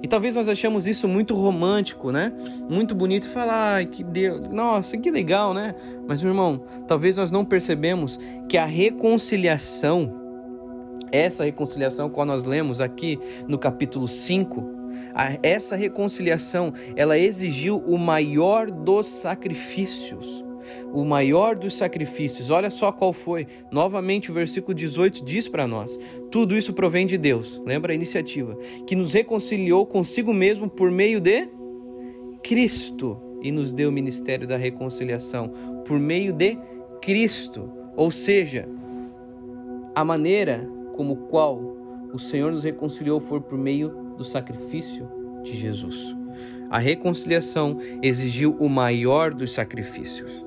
E 0.03 0.09
talvez 0.09 0.35
nós 0.35 0.49
achamos 0.49 0.89
isso 0.89 1.07
muito 1.07 1.33
romântico, 1.33 2.11
né? 2.11 2.33
Muito 2.69 2.93
bonito 2.93 3.29
falar, 3.29 3.75
ai, 3.75 3.87
que 3.87 4.03
Deus, 4.03 4.49
nossa, 4.49 4.99
que 4.99 5.13
legal, 5.13 5.55
né? 5.55 5.77
Mas 6.09 6.21
meu 6.21 6.33
irmão, 6.33 6.65
talvez 6.89 7.17
nós 7.17 7.31
não 7.31 7.45
percebemos 7.45 8.19
que 8.49 8.59
a 8.59 8.67
reconciliação 8.67 10.21
essa 11.13 11.45
reconciliação 11.45 12.09
quando 12.09 12.31
nós 12.31 12.45
lemos 12.45 12.81
aqui 12.81 13.21
no 13.47 13.59
capítulo 13.59 14.09
5, 14.09 14.72
essa 15.43 15.77
reconciliação, 15.77 16.73
ela 16.97 17.19
exigiu 17.19 17.79
o 17.79 17.99
maior 17.99 18.71
dos 18.71 19.07
sacrifícios. 19.09 20.45
O 20.93 21.05
maior 21.05 21.57
dos 21.57 21.77
sacrifícios. 21.77 22.51
Olha 22.51 22.71
só 22.71 22.93
qual 22.93 23.13
foi. 23.13 23.47
Novamente 23.71 24.31
o 24.31 24.35
versículo 24.35 24.75
18 24.75 25.25
diz 25.25 25.49
para 25.49 25.67
nós: 25.67 25.99
tudo 26.31 26.57
isso 26.57 26.73
provém 26.73 27.07
de 27.07 27.19
Deus. 27.19 27.61
Lembra 27.67 27.93
a 27.93 27.95
iniciativa 27.95 28.57
que 28.87 28.95
nos 28.95 29.13
reconciliou 29.13 29.85
consigo 29.85 30.33
mesmo 30.33 30.69
por 30.69 30.91
meio 30.91 31.21
de 31.21 31.49
Cristo 32.43 33.21
e 33.43 33.51
nos 33.51 33.73
deu 33.73 33.89
o 33.89 33.93
ministério 33.93 34.47
da 34.47 34.57
reconciliação 34.57 35.53
por 35.85 35.99
meio 35.99 36.33
de 36.33 36.57
Cristo. 37.01 37.69
Ou 37.97 38.11
seja, 38.11 38.69
a 39.95 40.05
maneira 40.05 40.67
como 40.97 41.17
qual 41.29 41.61
o 42.13 42.19
Senhor 42.19 42.53
nos 42.53 42.65
reconciliou 42.65 43.21
foi 43.21 43.41
por 43.41 43.59
meio 43.59 43.91
do 44.23 44.29
sacrifício 44.29 45.09
de 45.43 45.57
Jesus. 45.57 46.17
A 46.71 46.79
reconciliação 46.79 47.79
exigiu 48.03 48.57
o 48.59 48.69
maior 48.69 49.35
dos 49.35 49.53
sacrifícios. 49.53 50.45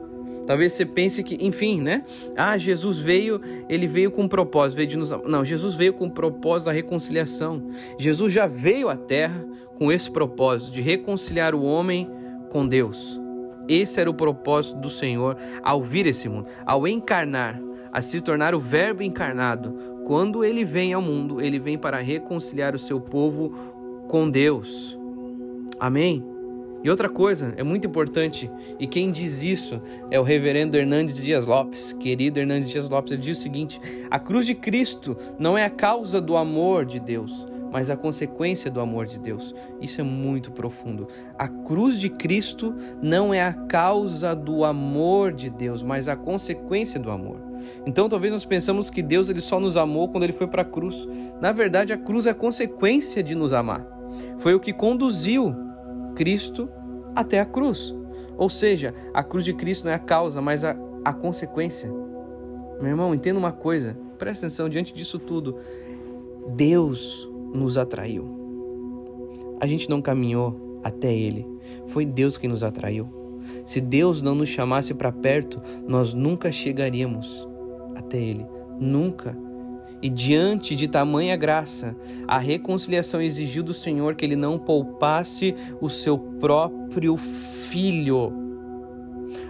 Talvez 0.47 0.73
você 0.73 0.85
pense 0.85 1.23
que, 1.23 1.37
enfim, 1.39 1.81
né? 1.81 2.03
Ah, 2.35 2.57
Jesus 2.57 2.99
veio, 2.99 3.41
ele 3.67 3.87
veio 3.87 4.11
com 4.11 4.23
um 4.23 4.27
propósito, 4.27 4.77
veio 4.77 4.87
de 4.87 4.97
nos... 4.97 5.09
Não, 5.09 5.43
Jesus 5.43 5.75
veio 5.75 5.93
com 5.93 6.05
o 6.05 6.11
propósito 6.11 6.67
da 6.67 6.71
reconciliação. 6.71 7.69
Jesus 7.97 8.31
já 8.31 8.45
veio 8.45 8.89
à 8.89 8.95
terra 8.95 9.43
com 9.75 9.91
esse 9.91 10.09
propósito 10.09 10.71
de 10.71 10.81
reconciliar 10.81 11.55
o 11.55 11.63
homem 11.63 12.09
com 12.49 12.67
Deus. 12.67 13.19
Esse 13.67 13.99
era 13.99 14.09
o 14.09 14.13
propósito 14.13 14.79
do 14.79 14.89
Senhor 14.89 15.35
ao 15.63 15.81
vir 15.81 16.05
esse 16.05 16.29
mundo, 16.29 16.47
ao 16.65 16.87
encarnar, 16.87 17.59
a 17.91 18.01
se 18.01 18.21
tornar 18.21 18.53
o 18.53 18.59
Verbo 18.59 19.01
encarnado, 19.01 19.94
quando 20.05 20.43
ele 20.43 20.63
vem 20.63 20.93
ao 20.93 21.01
mundo, 21.01 21.41
ele 21.41 21.59
vem 21.59 21.77
para 21.77 21.99
reconciliar 21.99 22.75
o 22.75 22.79
seu 22.79 23.01
povo 23.01 23.51
com 24.07 24.29
Deus. 24.29 24.97
Amém? 25.79 26.23
E 26.83 26.89
outra 26.91 27.09
coisa, 27.09 27.51
é 27.57 27.63
muito 27.63 27.87
importante, 27.87 28.49
e 28.79 28.85
quem 28.85 29.09
diz 29.09 29.41
isso 29.41 29.81
é 30.11 30.19
o 30.19 30.23
reverendo 30.23 30.77
Hernandes 30.77 31.17
Dias 31.17 31.47
Lopes, 31.47 31.91
querido 31.93 32.37
Hernandes 32.37 32.69
Dias 32.69 32.87
Lopes, 32.87 33.11
ele 33.11 33.23
diz 33.23 33.39
o 33.39 33.41
seguinte: 33.41 33.81
a 34.11 34.19
cruz 34.19 34.45
de 34.45 34.53
Cristo 34.53 35.17
não 35.39 35.57
é 35.57 35.65
a 35.65 35.69
causa 35.71 36.21
do 36.21 36.37
amor 36.37 36.85
de 36.85 36.99
Deus, 36.99 37.47
mas 37.71 37.89
a 37.89 37.97
consequência 37.97 38.69
do 38.69 38.79
amor 38.79 39.07
de 39.07 39.17
Deus. 39.17 39.55
Isso 39.81 39.99
é 39.99 40.03
muito 40.03 40.51
profundo. 40.51 41.07
A 41.39 41.47
cruz 41.47 41.99
de 41.99 42.07
Cristo 42.07 42.75
não 43.01 43.33
é 43.33 43.41
a 43.41 43.53
causa 43.53 44.35
do 44.35 44.63
amor 44.63 45.33
de 45.33 45.49
Deus, 45.49 45.81
mas 45.81 46.07
a 46.07 46.15
consequência 46.15 46.99
do 46.99 47.09
amor. 47.09 47.44
Então 47.85 48.09
talvez 48.09 48.33
nós 48.33 48.45
pensamos 48.45 48.89
que 48.89 49.01
Deus 49.01 49.29
ele 49.29 49.41
só 49.41 49.59
nos 49.59 49.77
amou 49.77 50.09
quando 50.09 50.23
ele 50.23 50.33
foi 50.33 50.47
para 50.47 50.61
a 50.61 50.65
cruz. 50.65 51.07
Na 51.41 51.51
verdade, 51.51 51.93
a 51.93 51.97
cruz 51.97 52.25
é 52.25 52.31
a 52.31 52.35
consequência 52.35 53.21
de 53.21 53.35
nos 53.35 53.53
amar. 53.53 53.85
Foi 54.39 54.53
o 54.53 54.59
que 54.59 54.73
conduziu 54.73 55.55
Cristo 56.15 56.69
até 57.15 57.39
a 57.39 57.45
cruz. 57.45 57.93
Ou 58.37 58.49
seja, 58.49 58.93
a 59.13 59.23
cruz 59.23 59.45
de 59.45 59.53
Cristo 59.53 59.85
não 59.85 59.91
é 59.91 59.95
a 59.95 59.99
causa, 59.99 60.41
mas 60.41 60.63
a, 60.63 60.75
a 61.03 61.13
consequência. 61.13 61.89
Meu 62.79 62.89
irmão, 62.89 63.15
entenda 63.15 63.39
uma 63.39 63.51
coisa, 63.51 63.97
presta 64.17 64.45
atenção 64.45 64.67
diante 64.67 64.93
disso 64.93 65.17
tudo. 65.17 65.57
Deus 66.55 67.29
nos 67.53 67.77
atraiu. 67.77 68.35
A 69.61 69.67
gente 69.67 69.89
não 69.89 70.01
caminhou 70.01 70.79
até 70.83 71.13
Ele, 71.13 71.47
foi 71.87 72.05
Deus 72.05 72.37
quem 72.37 72.49
nos 72.49 72.63
atraiu. 72.63 73.09
Se 73.63 73.79
Deus 73.79 74.21
não 74.21 74.35
nos 74.35 74.49
chamasse 74.49 74.93
para 74.93 75.11
perto, 75.11 75.61
nós 75.87 76.13
nunca 76.13 76.51
chegaríamos 76.51 77.47
até 77.95 78.17
Ele. 78.17 78.45
Nunca. 78.79 79.35
E 80.01 80.09
diante 80.09 80.75
de 80.75 80.87
tamanha 80.87 81.35
graça, 81.35 81.95
a 82.27 82.37
reconciliação 82.37 83.21
exigiu 83.21 83.63
do 83.63 83.73
Senhor 83.73 84.15
que 84.15 84.25
Ele 84.25 84.35
não 84.35 84.59
poupasse 84.59 85.55
o 85.81 85.89
seu 85.89 86.17
próprio 86.17 87.17
filho. 87.17 88.31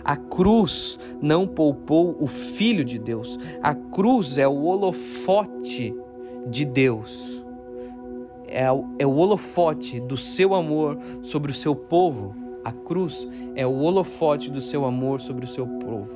A 0.03 0.15
cruz 0.15 0.97
não 1.21 1.47
poupou 1.47 2.15
o 2.19 2.27
Filho 2.27 2.85
de 2.85 2.97
Deus. 2.97 3.37
A 3.61 3.73
cruz 3.73 4.37
é 4.37 4.47
o 4.47 4.63
holofote 4.63 5.93
de 6.47 6.63
Deus. 6.63 7.43
É 8.47 8.71
o, 8.71 8.85
é 8.99 9.05
o 9.05 9.15
holofote 9.15 9.99
do 9.99 10.15
seu 10.15 10.53
amor 10.53 10.97
sobre 11.21 11.51
o 11.51 11.55
seu 11.55 11.75
povo. 11.75 12.35
A 12.63 12.71
cruz 12.71 13.27
é 13.55 13.65
o 13.65 13.79
holofote 13.79 14.49
do 14.49 14.61
seu 14.61 14.85
amor 14.85 15.19
sobre 15.21 15.45
o 15.45 15.47
seu 15.47 15.67
povo. 15.67 16.09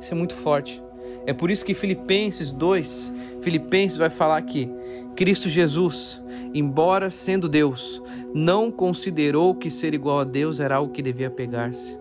Isso 0.00 0.12
é 0.12 0.16
muito 0.16 0.34
forte. 0.34 0.82
É 1.26 1.32
por 1.32 1.50
isso 1.50 1.64
que 1.64 1.74
Filipenses 1.74 2.52
2, 2.52 3.12
Filipenses 3.40 3.96
vai 3.96 4.10
falar 4.10 4.40
que 4.42 4.70
Cristo 5.14 5.48
Jesus, 5.48 6.20
embora 6.54 7.10
sendo 7.10 7.48
Deus, 7.48 8.02
não 8.34 8.70
considerou 8.70 9.54
que 9.54 9.70
ser 9.70 9.92
igual 9.92 10.20
a 10.20 10.24
Deus 10.24 10.60
era 10.60 10.76
algo 10.76 10.92
que 10.92 11.02
devia 11.02 11.30
pegar-se. 11.30 11.98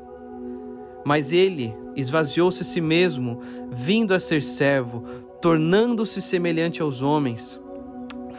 Mas 1.06 1.32
ele 1.32 1.74
esvaziou-se 1.96 2.62
a 2.62 2.66
si 2.66 2.80
mesmo, 2.80 3.40
vindo 3.72 4.14
a 4.14 4.20
ser 4.20 4.44
servo, 4.44 5.04
tornando-se 5.42 6.22
semelhante 6.22 6.82
aos 6.82 7.02
homens 7.02 7.60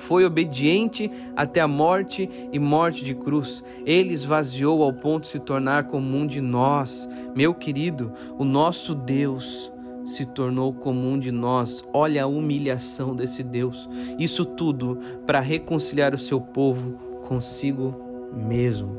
foi 0.01 0.25
obediente 0.25 1.11
até 1.37 1.61
a 1.61 1.69
morte 1.69 2.29
e 2.53 2.59
morte 2.59 3.05
de 3.05 3.15
cruz. 3.15 3.63
Ele 3.85 4.15
esvaziou 4.15 4.83
ao 4.83 4.93
ponto 4.93 5.25
de 5.25 5.29
se 5.29 5.39
tornar 5.39 5.85
comum 5.85 6.27
de 6.27 6.41
nós. 6.41 7.09
Meu 7.35 7.55
querido, 7.55 8.13
o 8.39 8.45
nosso 8.45 8.95
Deus 8.95 9.71
se 10.05 10.27
tornou 10.27 10.73
comum 10.73 11.19
de 11.19 11.31
nós. 11.31 11.85
Olha 11.93 12.25
a 12.25 12.27
humilhação 12.27 13.15
desse 13.15 13.43
Deus. 13.43 13.89
Isso 14.19 14.45
tudo 14.45 14.99
para 15.27 15.41
reconciliar 15.41 16.15
o 16.15 16.19
seu 16.19 16.41
povo 16.41 16.93
consigo 17.27 17.95
mesmo. 18.33 18.99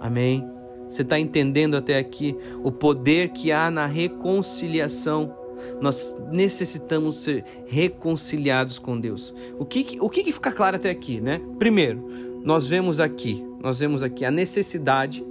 Amém? 0.00 0.48
Você 0.88 1.02
está 1.02 1.18
entendendo 1.18 1.76
até 1.76 1.98
aqui 1.98 2.36
o 2.62 2.70
poder 2.70 3.30
que 3.30 3.50
há 3.50 3.70
na 3.70 3.86
reconciliação? 3.86 5.34
Nós 5.80 6.14
necessitamos 6.30 7.22
ser 7.22 7.44
reconciliados 7.66 8.78
com 8.78 8.98
Deus. 8.98 9.32
O 9.58 9.64
que, 9.64 9.98
o 10.00 10.10
que 10.10 10.30
fica 10.32 10.52
claro 10.52 10.76
até 10.76 10.90
aqui, 10.90 11.20
né? 11.20 11.40
Primeiro, 11.58 12.04
nós 12.44 12.66
vemos 12.66 13.00
aqui, 13.00 13.42
nós 13.62 13.78
vemos 13.78 14.02
aqui 14.02 14.24
a 14.24 14.30
necessidade 14.30 15.24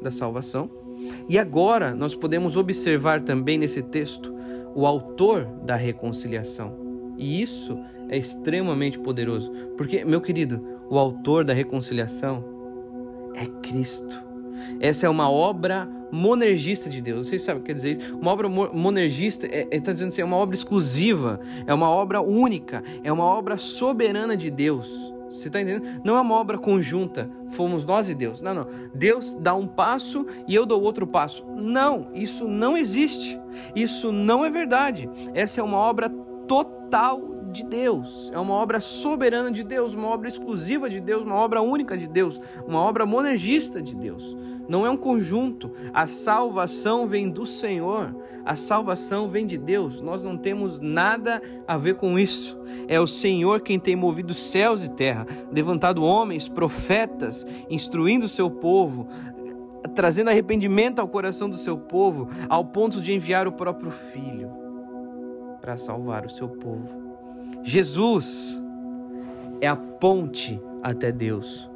da 0.00 0.10
salvação. 0.10 0.70
E 1.28 1.38
agora 1.38 1.94
nós 1.94 2.14
podemos 2.14 2.56
observar 2.56 3.22
também 3.22 3.58
nesse 3.58 3.82
texto 3.82 4.34
o 4.74 4.86
autor 4.86 5.46
da 5.64 5.76
reconciliação. 5.76 6.76
E 7.16 7.42
isso 7.42 7.78
é 8.08 8.16
extremamente 8.16 8.98
poderoso, 8.98 9.52
porque, 9.76 10.04
meu 10.04 10.20
querido, 10.20 10.66
o 10.90 10.98
autor 10.98 11.44
da 11.44 11.52
reconciliação 11.52 12.44
é 13.34 13.46
Cristo. 13.66 14.22
Essa 14.80 15.06
é 15.06 15.08
uma 15.08 15.30
obra 15.30 15.88
monergista 16.10 16.90
de 16.90 17.00
Deus. 17.00 17.26
Vocês 17.26 17.42
sabem 17.42 17.60
o 17.60 17.64
que 17.64 17.68
quer 17.68 17.74
dizer 17.74 17.98
isso? 17.98 18.16
Uma 18.16 18.30
obra 18.30 18.48
monergista 18.48 19.46
é, 19.46 19.66
está 19.72 19.92
dizendo 19.92 20.08
assim, 20.08 20.20
é 20.20 20.24
uma 20.24 20.36
obra 20.36 20.54
exclusiva, 20.54 21.40
é 21.66 21.72
uma 21.72 21.88
obra 21.88 22.20
única, 22.20 22.82
é 23.02 23.10
uma 23.10 23.24
obra 23.24 23.56
soberana 23.56 24.36
de 24.36 24.50
Deus. 24.50 25.11
Você 25.32 25.48
está 25.48 25.60
entendendo? 25.60 26.00
Não 26.04 26.16
é 26.16 26.20
uma 26.20 26.34
obra 26.34 26.58
conjunta, 26.58 27.28
fomos 27.48 27.84
nós 27.84 28.08
e 28.08 28.14
Deus. 28.14 28.40
Não, 28.42 28.54
não. 28.54 28.66
Deus 28.94 29.34
dá 29.34 29.54
um 29.54 29.66
passo 29.66 30.26
e 30.46 30.54
eu 30.54 30.66
dou 30.66 30.82
outro 30.82 31.06
passo. 31.06 31.44
Não, 31.46 32.08
isso 32.14 32.46
não 32.46 32.76
existe. 32.76 33.40
Isso 33.74 34.12
não 34.12 34.44
é 34.44 34.50
verdade. 34.50 35.08
Essa 35.34 35.60
é 35.60 35.64
uma 35.64 35.78
obra 35.78 36.08
total 36.46 37.20
de 37.52 37.64
Deus, 37.64 38.30
é 38.32 38.38
uma 38.38 38.54
obra 38.54 38.80
soberana 38.80 39.52
de 39.52 39.62
Deus, 39.62 39.94
uma 39.94 40.08
obra 40.08 40.28
exclusiva 40.28 40.88
de 40.88 41.00
Deus, 41.00 41.22
uma 41.22 41.36
obra 41.36 41.60
única 41.60 41.96
de 41.96 42.08
Deus, 42.08 42.40
uma 42.66 42.80
obra 42.80 43.04
monergista 43.04 43.82
de 43.82 43.94
Deus. 43.94 44.36
Não 44.68 44.86
é 44.86 44.90
um 44.90 44.96
conjunto. 44.96 45.70
A 45.92 46.06
salvação 46.06 47.06
vem 47.06 47.28
do 47.28 47.44
Senhor, 47.44 48.16
a 48.44 48.56
salvação 48.56 49.28
vem 49.28 49.46
de 49.46 49.58
Deus. 49.58 50.00
Nós 50.00 50.24
não 50.24 50.36
temos 50.36 50.80
nada 50.80 51.42
a 51.68 51.76
ver 51.76 51.96
com 51.96 52.18
isso. 52.18 52.58
É 52.88 52.98
o 52.98 53.06
Senhor 53.06 53.60
quem 53.60 53.78
tem 53.78 53.94
movido 53.94 54.32
céus 54.32 54.84
e 54.84 54.90
terra, 54.90 55.26
levantado 55.52 56.02
homens, 56.02 56.48
profetas, 56.48 57.46
instruindo 57.68 58.26
o 58.26 58.30
seu 58.30 58.50
povo, 58.50 59.06
trazendo 59.94 60.30
arrependimento 60.30 61.00
ao 61.00 61.08
coração 61.08 61.50
do 61.50 61.56
seu 61.56 61.76
povo, 61.76 62.28
ao 62.48 62.64
ponto 62.64 63.02
de 63.02 63.12
enviar 63.12 63.46
o 63.46 63.52
próprio 63.52 63.90
Filho 63.90 64.50
para 65.60 65.76
salvar 65.76 66.26
o 66.26 66.30
seu 66.30 66.48
povo. 66.48 67.11
Jesus 67.62 68.60
é 69.60 69.68
a 69.68 69.76
ponte 69.76 70.60
até 70.82 71.12
Deus. 71.12 71.70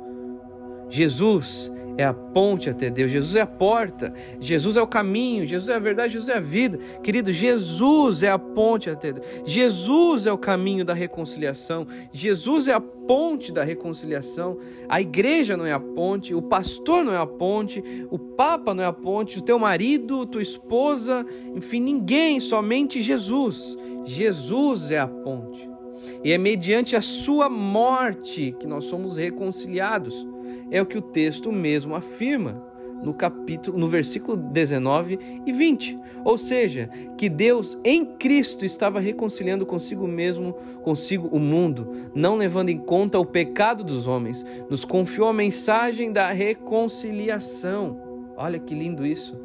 Jesus 0.89 1.71
é 1.99 2.05
a 2.05 2.13
ponte 2.13 2.69
até 2.69 2.91
Deus, 2.91 3.11
Jesus 3.11 3.37
é 3.37 3.41
a 3.41 3.47
porta, 3.47 4.13
Jesus 4.39 4.77
é 4.77 4.83
o 4.83 4.87
caminho, 4.87 5.47
Jesus 5.47 5.71
é 5.71 5.75
a 5.75 5.79
verdade, 5.79 6.13
Jesus 6.13 6.29
é 6.29 6.37
a 6.37 6.41
vida. 6.41 6.79
Querido, 7.03 7.33
Jesus 7.33 8.23
é 8.23 8.31
a 8.31 8.39
ponte 8.39 8.91
até 8.91 9.13
Deus, 9.13 9.27
Jesus 9.47 10.27
é 10.27 10.33
o 10.33 10.37
caminho 10.37 10.85
da 10.85 10.93
reconciliação, 10.93 11.87
Jesus 12.13 12.69
é 12.69 12.75
a 12.75 12.81
ponte 12.81 13.51
da 13.51 13.65
reconciliação. 13.65 14.59
A 14.89 15.01
igreja 15.01 15.57
não 15.57 15.65
é 15.65 15.73
a 15.73 15.81
ponte, 15.81 16.35
o 16.35 16.43
pastor 16.43 17.03
não 17.03 17.15
é 17.15 17.19
a 17.19 17.27
ponte, 17.27 17.83
o 18.11 18.19
papa 18.19 18.75
não 18.75 18.85
é 18.85 18.87
a 18.87 18.93
ponte, 18.93 19.39
o 19.39 19.43
teu 19.43 19.59
marido, 19.59 20.27
tua 20.27 20.43
esposa, 20.43 21.25
enfim, 21.55 21.81
ninguém, 21.81 22.41
somente 22.41 23.01
Jesus. 23.01 23.77
Jesus 24.05 24.91
é 24.91 24.99
a 24.99 25.09
ponte. 25.09 25.76
E 26.23 26.33
é 26.33 26.39
mediante 26.39 26.97
a 26.97 27.01
sua 27.01 27.49
morte 27.49 28.55
que 28.59 28.67
nós 28.67 28.85
somos 28.85 29.17
reconciliados. 29.17 30.27
É 30.71 30.81
o 30.81 30.87
que 30.87 30.99
o 30.99 31.03
texto 31.03 31.53
mesmo 31.53 31.95
afirma 31.95 32.63
no 33.03 33.15
capítulo, 33.15 33.79
no 33.79 33.89
versículo 33.89 34.37
19 34.37 35.19
e 35.47 35.53
20. 35.53 35.99
Ou 36.25 36.37
seja, 36.37 36.89
que 37.17 37.29
Deus 37.29 37.79
em 37.85 38.05
Cristo 38.05 38.65
estava 38.65 39.01
reconciliando 39.01 39.67
consigo 39.67 40.07
mesmo, 40.07 40.55
consigo 40.83 41.29
o 41.29 41.39
mundo, 41.39 41.91
não 42.15 42.37
levando 42.37 42.71
em 42.71 42.79
conta 42.79 43.19
o 43.19 43.27
pecado 43.27 43.85
dos 43.85 44.07
homens, 44.07 44.45
nos 44.69 44.85
confiou 44.85 45.29
a 45.29 45.33
mensagem 45.33 46.13
da 46.13 46.31
reconciliação. 46.31 48.01
Olha 48.37 48.59
que 48.59 48.75
lindo 48.75 49.07
isso. 49.07 49.39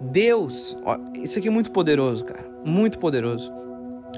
Deus, 0.00 0.76
ó, 0.84 0.98
isso 1.14 1.38
aqui 1.38 1.48
é 1.48 1.50
muito 1.50 1.72
poderoso, 1.72 2.24
cara, 2.24 2.48
muito 2.64 2.98
poderoso. 2.98 3.52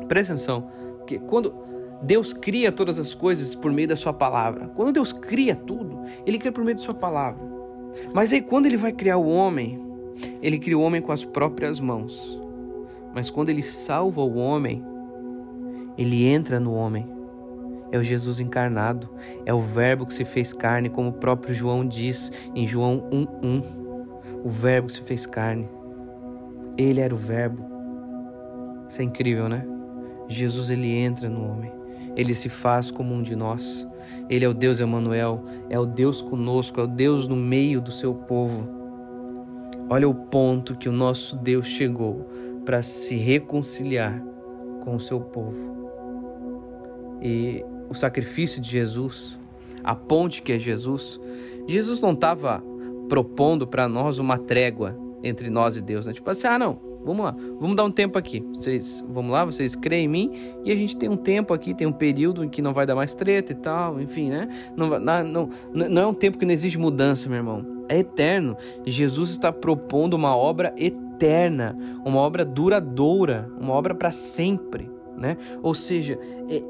Presta 0.09 0.35
atenção, 0.35 0.71
que 1.07 1.19
quando 1.19 1.70
Deus 2.03 2.33
cria 2.33 2.73
todas 2.73 2.99
as 2.99 3.15
coisas 3.15 3.55
por 3.55 3.73
meio 3.73 3.89
da 3.89 3.97
sua 3.97 4.13
palavra. 4.13 4.69
Quando 4.69 4.93
Deus 4.93 5.13
cria 5.13 5.55
tudo, 5.55 6.01
ele 6.25 6.39
cria 6.39 6.53
por 6.53 6.65
meio 6.65 6.77
da 6.77 6.83
sua 6.83 6.95
palavra. 6.95 7.43
Mas 8.15 8.33
aí 8.33 8.41
quando 8.41 8.67
ele 8.67 8.77
vai 8.77 8.93
criar 8.93 9.19
o 9.19 9.29
homem, 9.29 9.79
ele 10.41 10.59
cria 10.59 10.79
o 10.79 10.83
homem 10.83 11.03
com 11.03 11.13
as 11.13 11.25
próprias 11.25 11.79
mãos. 11.79 12.41
Mas 13.15 13.31
quando 13.31 13.51
ele 13.51 13.63
salva 13.63 14.23
o 14.23 14.37
homem, 14.37 14.83
ele 15.99 16.27
entra 16.27 16.59
no 16.59 16.73
homem. 16.73 17.07
É 17.93 17.99
o 17.99 18.05
Jesus 18.05 18.39
encarnado, 18.39 19.11
é 19.45 19.53
o 19.53 19.61
Verbo 19.61 20.07
que 20.07 20.15
se 20.15 20.25
fez 20.25 20.53
carne, 20.53 20.89
como 20.89 21.09
o 21.09 21.13
próprio 21.13 21.53
João 21.53 21.87
diz 21.87 22.31
em 22.55 22.67
João 22.67 23.03
1:1. 23.11 23.63
O 24.45 24.49
Verbo 24.49 24.87
que 24.87 24.95
se 24.95 25.03
fez 25.03 25.27
carne. 25.27 25.69
Ele 26.79 27.01
era 27.01 27.13
o 27.13 27.19
Verbo. 27.19 27.63
Isso 28.89 29.03
é 29.03 29.05
incrível, 29.05 29.49
né? 29.49 29.67
Jesus 30.29 30.71
ele 30.71 30.89
entra 30.89 31.29
no 31.29 31.45
homem 31.45 31.80
ele 32.17 32.35
se 32.35 32.49
faz 32.49 32.91
como 32.91 33.15
um 33.15 33.23
de 33.23 33.37
nós. 33.37 33.87
Ele 34.29 34.45
é 34.45 34.49
o 34.49 34.55
Deus 34.55 34.81
Emanuel, 34.81 35.45
é 35.69 35.79
o 35.79 35.87
Deus 35.87 36.23
conosco, 36.23 36.81
é 36.81 36.85
o 36.85 36.87
Deus 36.87 37.27
no 37.27 37.37
meio 37.37 37.81
do 37.81 37.93
seu 37.93 38.15
povo. 38.15 38.69
Olha 39.89 40.09
o 40.09 40.15
ponto 40.15 40.77
que 40.77 40.89
o 40.89 40.93
nosso 40.93 41.37
Deus 41.37 41.67
chegou 41.67 42.29
para 42.65 42.83
se 42.83 43.17
reconciliar 43.17 44.23
com 44.85 44.95
o 44.95 45.01
seu 45.01 45.21
povo. 45.21 45.81
E 47.21 47.65
o 47.89 47.95
sacrifício 47.95 48.61
de 48.61 48.71
Jesus, 48.71 49.37
a 49.83 49.95
ponte 49.95 50.43
que 50.43 50.53
é 50.53 50.59
Jesus, 50.59 51.21
Jesus 51.67 52.01
não 52.01 52.13
estava 52.13 52.63
propondo 53.09 53.67
para 53.67 53.89
nós 53.89 54.19
uma 54.19 54.39
trégua 54.39 54.97
entre 55.23 55.51
nós 55.51 55.77
e 55.77 55.81
Deus, 55.81 56.07
né? 56.07 56.13
Tipo 56.13 56.31
assim, 56.31 56.47
ah, 56.47 56.59
não, 56.59 56.90
Vamos 57.05 57.25
lá, 57.25 57.35
vamos 57.59 57.77
dar 57.77 57.85
um 57.85 57.91
tempo 57.91 58.19
aqui. 58.19 58.41
Vocês, 58.55 59.03
vamos 59.09 59.33
lá, 59.33 59.45
vocês 59.45 59.75
creem 59.75 60.05
em 60.05 60.09
mim 60.09 60.33
e 60.65 60.71
a 60.71 60.75
gente 60.75 60.97
tem 60.97 61.09
um 61.09 61.17
tempo 61.17 61.55
aqui, 61.55 61.75
tem 61.75 61.87
um 61.87 61.93
período 61.93 62.45
em 62.45 62.49
que 62.49 62.61
não 62.61 62.75
vai 62.75 62.87
dar 62.87 62.95
mais 62.95 63.15
treta 63.15 63.53
e 63.53 63.55
tal, 63.55 64.01
enfim, 64.01 64.29
né? 64.31 64.49
Não, 64.77 64.99
não, 64.99 65.51
não, 65.73 66.03
é 66.03 66.07
um 66.07 66.15
tempo 66.15 66.39
que 66.39 66.45
não 66.45 66.53
existe 66.53 66.79
mudança, 66.79 67.29
meu 67.29 67.39
irmão. 67.39 67.65
É 67.89 67.99
eterno. 67.99 68.57
Jesus 68.87 69.31
está 69.31 69.53
propondo 69.53 70.15
uma 70.15 70.37
obra 70.37 70.75
eterna, 70.77 71.77
uma 72.05 72.21
obra 72.21 72.45
duradoura, 72.45 73.51
uma 73.59 73.73
obra 73.73 73.95
para 73.95 74.11
sempre, 74.11 74.91
né? 75.17 75.37
Ou 75.63 75.75
seja, 75.75 76.19
é, 76.49 76.61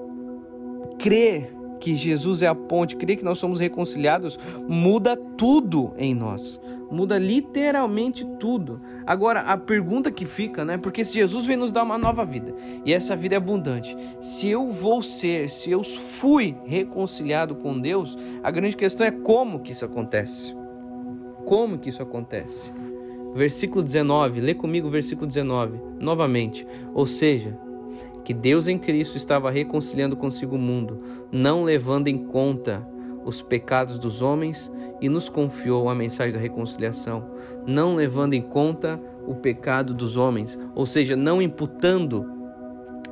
crer 0.98 1.59
que 1.80 1.94
Jesus 1.94 2.42
é 2.42 2.46
a 2.46 2.54
ponte, 2.54 2.96
crer 2.96 3.16
que 3.16 3.24
nós 3.24 3.38
somos 3.38 3.58
reconciliados, 3.58 4.38
muda 4.68 5.16
tudo 5.16 5.94
em 5.96 6.14
nós 6.14 6.60
muda 6.90 7.18
literalmente 7.18 8.26
tudo. 8.38 8.80
Agora, 9.06 9.40
a 9.40 9.56
pergunta 9.56 10.10
que 10.10 10.24
fica, 10.24 10.64
né? 10.64 10.76
Porque 10.76 11.04
se 11.04 11.14
Jesus 11.14 11.46
vem 11.46 11.56
nos 11.56 11.70
dar 11.70 11.84
uma 11.84 11.96
nova 11.96 12.24
vida 12.24 12.54
e 12.84 12.92
essa 12.92 13.14
vida 13.14 13.36
é 13.36 13.38
abundante, 13.38 13.96
se 14.20 14.48
eu 14.48 14.68
vou 14.70 15.02
ser, 15.02 15.48
se 15.48 15.70
eu 15.70 15.84
fui 15.84 16.56
reconciliado 16.64 17.54
com 17.54 17.78
Deus, 17.78 18.18
a 18.42 18.50
grande 18.50 18.76
questão 18.76 19.06
é 19.06 19.10
como 19.10 19.60
que 19.60 19.72
isso 19.72 19.84
acontece. 19.84 20.54
Como 21.46 21.78
que 21.78 21.88
isso 21.88 22.02
acontece? 22.02 22.72
Versículo 23.34 23.84
19, 23.84 24.40
lê 24.40 24.54
comigo 24.54 24.88
o 24.88 24.90
versículo 24.90 25.26
19, 25.26 25.80
novamente. 26.00 26.66
Ou 26.92 27.06
seja, 27.06 27.56
que 28.24 28.34
Deus 28.34 28.68
em 28.68 28.78
Cristo 28.78 29.16
estava 29.16 29.50
reconciliando 29.50 30.16
consigo 30.16 30.56
o 30.56 30.58
mundo, 30.58 31.02
não 31.32 31.64
levando 31.64 32.08
em 32.08 32.18
conta 32.18 32.86
os 33.24 33.42
pecados 33.42 33.98
dos 33.98 34.22
homens 34.22 34.70
e 35.00 35.08
nos 35.08 35.28
confiou 35.28 35.88
a 35.88 35.94
mensagem 35.94 36.32
da 36.32 36.40
reconciliação, 36.40 37.30
não 37.66 37.94
levando 37.94 38.34
em 38.34 38.42
conta 38.42 39.00
o 39.26 39.34
pecado 39.34 39.94
dos 39.94 40.16
homens, 40.16 40.58
ou 40.74 40.86
seja, 40.86 41.16
não 41.16 41.40
imputando, 41.40 42.26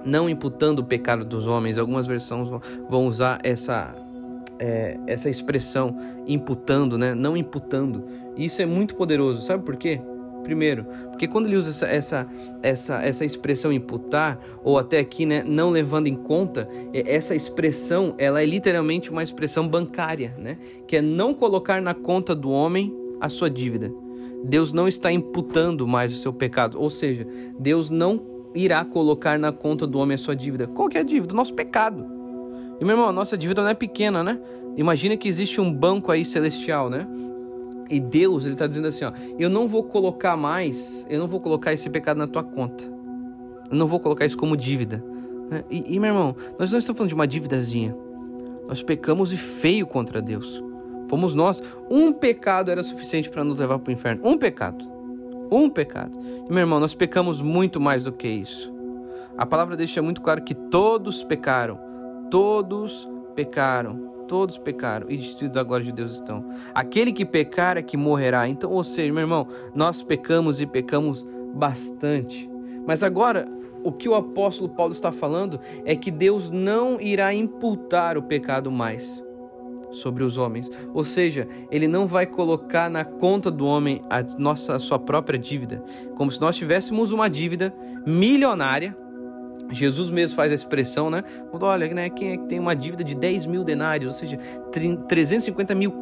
não 0.04 0.28
imputando 0.28 0.80
o 0.80 0.84
pecado 0.84 1.24
dos 1.24 1.46
homens. 1.46 1.78
Algumas 1.78 2.06
versões 2.06 2.48
vão 2.88 3.06
usar 3.06 3.38
essa 3.42 3.94
é, 4.58 4.98
essa 5.06 5.30
expressão 5.30 5.96
imputando, 6.26 6.98
né? 6.98 7.14
Não 7.14 7.36
imputando. 7.36 8.04
Isso 8.36 8.60
é 8.60 8.66
muito 8.66 8.96
poderoso. 8.96 9.42
Sabe 9.42 9.64
por 9.64 9.76
quê? 9.76 10.00
Primeiro, 10.48 10.86
porque 11.10 11.28
quando 11.28 11.44
ele 11.44 11.56
usa 11.56 11.68
essa, 11.68 11.86
essa, 11.86 12.26
essa, 12.62 13.02
essa 13.02 13.22
expressão 13.22 13.70
imputar, 13.70 14.40
ou 14.64 14.78
até 14.78 14.98
aqui, 14.98 15.26
né, 15.26 15.44
não 15.46 15.68
levando 15.68 16.06
em 16.06 16.16
conta, 16.16 16.66
é, 16.90 17.14
essa 17.14 17.34
expressão, 17.34 18.14
ela 18.16 18.42
é 18.42 18.46
literalmente 18.46 19.10
uma 19.10 19.22
expressão 19.22 19.68
bancária, 19.68 20.34
né? 20.38 20.56
Que 20.86 20.96
é 20.96 21.02
não 21.02 21.34
colocar 21.34 21.82
na 21.82 21.92
conta 21.92 22.34
do 22.34 22.50
homem 22.50 22.90
a 23.20 23.28
sua 23.28 23.50
dívida. 23.50 23.92
Deus 24.42 24.72
não 24.72 24.88
está 24.88 25.12
imputando 25.12 25.86
mais 25.86 26.14
o 26.14 26.16
seu 26.16 26.32
pecado, 26.32 26.80
ou 26.80 26.88
seja, 26.88 27.26
Deus 27.58 27.90
não 27.90 28.18
irá 28.54 28.82
colocar 28.86 29.38
na 29.38 29.52
conta 29.52 29.86
do 29.86 29.98
homem 29.98 30.14
a 30.14 30.18
sua 30.18 30.34
dívida. 30.34 30.66
Qual 30.66 30.88
que 30.88 30.96
é 30.96 31.02
a 31.02 31.04
dívida? 31.04 31.34
Nosso 31.34 31.52
pecado. 31.52 32.06
E 32.80 32.84
meu 32.86 32.94
irmão, 32.94 33.10
a 33.10 33.12
nossa 33.12 33.36
dívida 33.36 33.60
não 33.60 33.68
é 33.68 33.74
pequena, 33.74 34.24
né? 34.24 34.40
Imagina 34.78 35.14
que 35.14 35.28
existe 35.28 35.60
um 35.60 35.70
banco 35.70 36.10
aí 36.10 36.24
celestial, 36.24 36.88
né? 36.88 37.06
E 37.88 37.98
Deus, 37.98 38.44
ele 38.44 38.54
está 38.54 38.66
dizendo 38.66 38.88
assim, 38.88 39.04
ó, 39.04 39.12
eu 39.38 39.48
não 39.48 39.66
vou 39.66 39.82
colocar 39.82 40.36
mais, 40.36 41.06
eu 41.08 41.18
não 41.18 41.26
vou 41.26 41.40
colocar 41.40 41.72
esse 41.72 41.88
pecado 41.88 42.18
na 42.18 42.26
tua 42.26 42.42
conta. 42.42 42.84
Eu 43.70 43.76
não 43.76 43.86
vou 43.86 43.98
colocar 43.98 44.26
isso 44.26 44.36
como 44.36 44.56
dívida. 44.56 45.02
Né? 45.50 45.64
E, 45.70 45.94
e 45.94 45.98
meu 45.98 46.10
irmão, 46.10 46.36
nós 46.58 46.70
não 46.70 46.78
estamos 46.78 46.98
falando 46.98 47.08
de 47.08 47.14
uma 47.14 47.26
dívidazinha. 47.26 47.96
Nós 48.66 48.82
pecamos 48.82 49.32
e 49.32 49.36
feio 49.36 49.86
contra 49.86 50.20
Deus. 50.20 50.62
Fomos 51.08 51.34
nós. 51.34 51.62
Um 51.90 52.12
pecado 52.12 52.70
era 52.70 52.82
suficiente 52.82 53.30
para 53.30 53.42
nos 53.42 53.58
levar 53.58 53.78
para 53.78 53.90
o 53.90 53.94
inferno. 53.94 54.20
Um 54.24 54.36
pecado. 54.36 54.84
Um 55.50 55.70
pecado. 55.70 56.18
E, 56.46 56.52
meu 56.52 56.60
irmão, 56.60 56.78
nós 56.78 56.94
pecamos 56.94 57.40
muito 57.40 57.80
mais 57.80 58.04
do 58.04 58.12
que 58.12 58.28
isso. 58.28 58.72
A 59.36 59.46
palavra 59.46 59.76
deixa 59.76 60.02
muito 60.02 60.20
claro 60.20 60.42
que 60.42 60.54
todos 60.54 61.24
pecaram. 61.24 61.78
Todos 62.30 63.08
pecaram 63.34 64.17
todos 64.28 64.58
pecaram 64.58 65.10
e 65.10 65.16
destituídos 65.16 65.56
da 65.56 65.62
glória 65.62 65.86
de 65.86 65.92
Deus 65.92 66.12
estão. 66.12 66.44
Aquele 66.74 67.12
que 67.12 67.24
pecar 67.24 67.76
é 67.76 67.82
que 67.82 67.96
morrerá. 67.96 68.46
Então, 68.46 68.70
ou 68.70 68.84
seja, 68.84 69.12
meu 69.12 69.22
irmão, 69.22 69.48
nós 69.74 70.02
pecamos 70.02 70.60
e 70.60 70.66
pecamos 70.66 71.26
bastante. 71.54 72.48
Mas 72.86 73.02
agora, 73.02 73.48
o 73.82 73.90
que 73.90 74.08
o 74.08 74.14
apóstolo 74.14 74.68
Paulo 74.68 74.92
está 74.92 75.10
falando 75.10 75.58
é 75.84 75.96
que 75.96 76.10
Deus 76.10 76.50
não 76.50 77.00
irá 77.00 77.34
imputar 77.34 78.16
o 78.16 78.22
pecado 78.22 78.70
mais 78.70 79.22
sobre 79.90 80.22
os 80.22 80.36
homens. 80.36 80.70
Ou 80.92 81.04
seja, 81.04 81.48
ele 81.70 81.88
não 81.88 82.06
vai 82.06 82.26
colocar 82.26 82.90
na 82.90 83.04
conta 83.04 83.50
do 83.50 83.64
homem 83.64 84.02
a 84.10 84.22
nossa 84.38 84.74
a 84.74 84.78
sua 84.78 84.98
própria 84.98 85.38
dívida, 85.38 85.82
como 86.14 86.30
se 86.30 86.40
nós 86.40 86.56
tivéssemos 86.56 87.12
uma 87.12 87.28
dívida 87.28 87.74
milionária 88.06 88.96
Jesus 89.70 90.10
mesmo 90.10 90.34
faz 90.34 90.52
a 90.52 90.54
expressão, 90.54 91.10
né? 91.10 91.22
Olha, 91.52 91.92
né, 91.92 92.08
quem 92.08 92.32
é 92.32 92.36
que 92.36 92.46
tem 92.46 92.58
uma 92.58 92.74
dívida 92.74 93.04
de 93.04 93.14
10 93.14 93.46
mil 93.46 93.62
denários, 93.64 94.14
ou 94.14 94.18
seja, 94.18 94.38
350 95.08 95.74
mil 95.74 95.92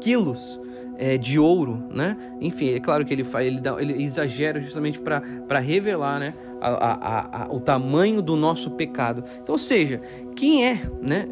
quilos 0.00 0.60
é, 0.98 1.18
de 1.18 1.38
ouro, 1.38 1.82
né? 1.90 2.16
Enfim, 2.40 2.70
é 2.70 2.80
claro 2.80 3.04
que 3.04 3.12
ele 3.12 3.24
faz, 3.24 3.46
ele, 3.46 3.60
dá, 3.60 3.80
ele 3.80 4.02
exagera 4.02 4.60
justamente 4.60 5.00
para 5.00 5.58
revelar, 5.58 6.18
né? 6.18 6.34
A, 6.60 6.68
a, 6.68 7.44
a, 7.44 7.52
o 7.52 7.60
tamanho 7.60 8.22
do 8.22 8.34
nosso 8.34 8.70
pecado. 8.70 9.22
Então, 9.42 9.54
ou 9.54 9.58
seja, 9.58 10.00
quem 10.34 10.66
é, 10.66 10.82
né? 11.02 11.28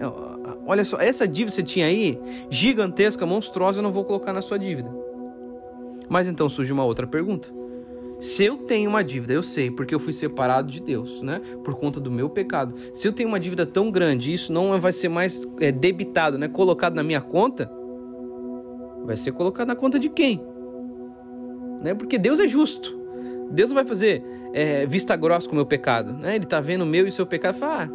Olha 0.67 0.85
só, 0.85 0.99
essa 0.99 1.27
dívida 1.27 1.51
que 1.51 1.55
você 1.57 1.63
tinha 1.63 1.87
aí, 1.87 2.19
gigantesca, 2.51 3.25
monstruosa, 3.25 3.79
eu 3.79 3.83
não 3.83 3.93
vou 3.93 4.05
colocar 4.05 4.33
na 4.33 4.43
sua 4.43 4.59
dívida. 4.59 4.91
Mas 6.09 6.29
então 6.29 6.49
surge 6.49 6.73
uma 6.73 6.85
outra 6.85 7.07
pergunta. 7.07 7.49
Se 8.25 8.43
eu 8.43 8.57
tenho 8.57 8.89
uma 8.89 9.05
dívida, 9.05 9.35
eu 9.35 9.43
sei, 9.43 9.71
porque 9.71 9.95
eu 9.95 10.01
fui 10.01 10.15
separado 10.15 10.73
de 10.73 10.81
Deus, 10.81 11.21
né? 11.21 11.43
Por 11.63 11.75
conta 11.75 12.01
do 12.01 12.11
meu 12.11 12.31
pecado. 12.31 12.75
Se 12.91 13.07
eu 13.07 13.13
tenho 13.13 13.29
uma 13.29 13.39
dívida 13.39 13.67
tão 13.67 13.91
grande, 13.91 14.33
isso 14.33 14.51
não 14.51 14.81
vai 14.81 14.93
ser 14.93 15.11
mais 15.11 15.47
é, 15.61 15.71
debitado, 15.71 16.39
né? 16.39 16.49
Colocado 16.49 16.95
na 16.95 17.03
minha 17.03 17.21
conta, 17.21 17.71
vai 19.05 19.15
ser 19.19 19.33
colocado 19.33 19.69
na 19.69 19.77
conta 19.77 19.99
de 19.99 20.09
quem? 20.09 20.43
Né? 21.83 21.93
Porque 21.93 22.17
Deus 22.17 22.41
é 22.41 22.49
justo. 22.49 22.99
Deus 23.51 23.69
não 23.69 23.75
vai 23.75 23.85
fazer 23.85 24.25
é, 24.55 24.87
vista 24.87 25.15
grossa 25.17 25.47
com 25.47 25.53
o 25.53 25.57
meu 25.57 25.67
pecado, 25.67 26.15
né? 26.15 26.35
Ele 26.35 26.47
tá 26.47 26.63
vendo 26.63 26.81
o 26.81 26.87
meu 26.87 27.05
e 27.05 27.11
o 27.11 27.13
seu 27.13 27.27
pecado 27.27 27.57
e 27.57 27.59
fala, 27.59 27.83
ah, 27.83 27.89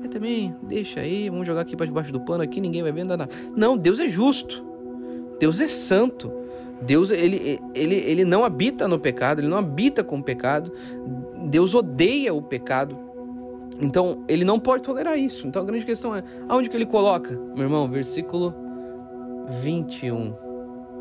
mas 0.00 0.10
também 0.10 0.52
deixa 0.64 0.98
aí, 0.98 1.30
vamos 1.30 1.46
jogar 1.46 1.60
aqui 1.60 1.76
para 1.76 1.86
debaixo 1.86 2.10
do 2.10 2.18
pano 2.18 2.42
aqui, 2.42 2.60
ninguém 2.60 2.82
vai 2.82 2.90
ver 2.90 3.06
nada. 3.06 3.28
Não, 3.56 3.78
Deus 3.78 4.00
é 4.00 4.08
justo. 4.08 4.64
Deus 5.38 5.60
é 5.60 5.68
santo. 5.68 6.39
Deus 6.82 7.10
ele, 7.10 7.60
ele, 7.74 7.94
ele 7.94 8.24
não 8.24 8.44
habita 8.44 8.88
no 8.88 8.98
pecado, 8.98 9.40
ele 9.40 9.48
não 9.48 9.58
habita 9.58 10.02
com 10.02 10.18
o 10.18 10.22
pecado. 10.22 10.72
Deus 11.48 11.74
odeia 11.74 12.32
o 12.32 12.42
pecado. 12.42 12.98
Então, 13.80 14.24
ele 14.28 14.44
não 14.44 14.58
pode 14.58 14.82
tolerar 14.82 15.18
isso. 15.18 15.46
Então, 15.46 15.62
a 15.62 15.64
grande 15.64 15.84
questão 15.84 16.14
é: 16.14 16.22
aonde 16.48 16.68
que 16.68 16.76
ele 16.76 16.86
coloca? 16.86 17.38
Meu 17.54 17.64
irmão, 17.64 17.88
versículo 17.88 18.54
21. 19.48 20.34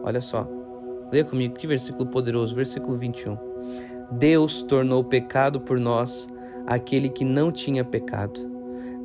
Olha 0.04 0.22
só. 0.22 0.48
Leia 1.12 1.26
comigo, 1.26 1.56
que 1.56 1.68
versículo 1.68 2.06
poderoso. 2.08 2.56
Versículo 2.56 2.98
21. 2.98 3.38
Deus 4.12 4.64
tornou 4.64 5.04
pecado 5.04 5.60
por 5.60 5.80
nós 5.80 6.28
aquele 6.66 7.10
que 7.10 7.26
não 7.26 7.52
tinha 7.52 7.84
pecado. 7.84 8.40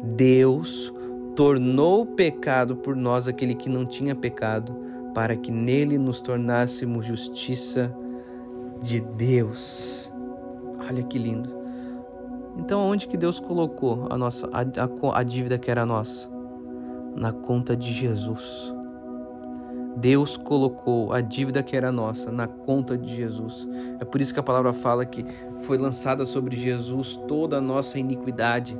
Deus 0.02 0.92
tornou 1.34 2.06
pecado 2.06 2.76
por 2.76 2.94
nós 2.94 3.26
aquele 3.26 3.54
que 3.54 3.68
não 3.68 3.84
tinha 3.84 4.14
pecado, 4.14 4.76
para 5.14 5.36
que 5.36 5.52
nele 5.52 5.96
nos 5.96 6.20
tornássemos 6.20 7.06
justiça 7.06 7.94
de 8.82 9.00
Deus. 9.00 10.12
Olha 10.78 11.02
que 11.04 11.18
lindo. 11.18 11.48
Então, 12.58 12.80
onde 12.80 13.08
que 13.08 13.16
Deus 13.16 13.40
colocou 13.40 14.06
a 14.10 14.18
nossa 14.18 14.48
a, 14.52 14.60
a, 14.60 15.18
a 15.20 15.22
dívida 15.22 15.58
que 15.58 15.70
era 15.70 15.86
nossa? 15.86 16.28
Na 17.16 17.32
conta 17.32 17.76
de 17.76 17.92
Jesus. 17.92 18.74
Deus 19.96 20.36
colocou 20.36 21.12
a 21.12 21.20
dívida 21.20 21.62
que 21.62 21.76
era 21.76 21.92
nossa 21.92 22.32
na 22.32 22.48
conta 22.48 22.98
de 22.98 23.14
Jesus. 23.14 23.68
É 24.00 24.04
por 24.04 24.20
isso 24.20 24.34
que 24.34 24.40
a 24.40 24.42
palavra 24.42 24.72
fala 24.72 25.06
que 25.06 25.24
foi 25.60 25.78
lançada 25.78 26.26
sobre 26.26 26.56
Jesus 26.56 27.16
toda 27.28 27.58
a 27.58 27.60
nossa 27.60 27.98
iniquidade. 27.98 28.76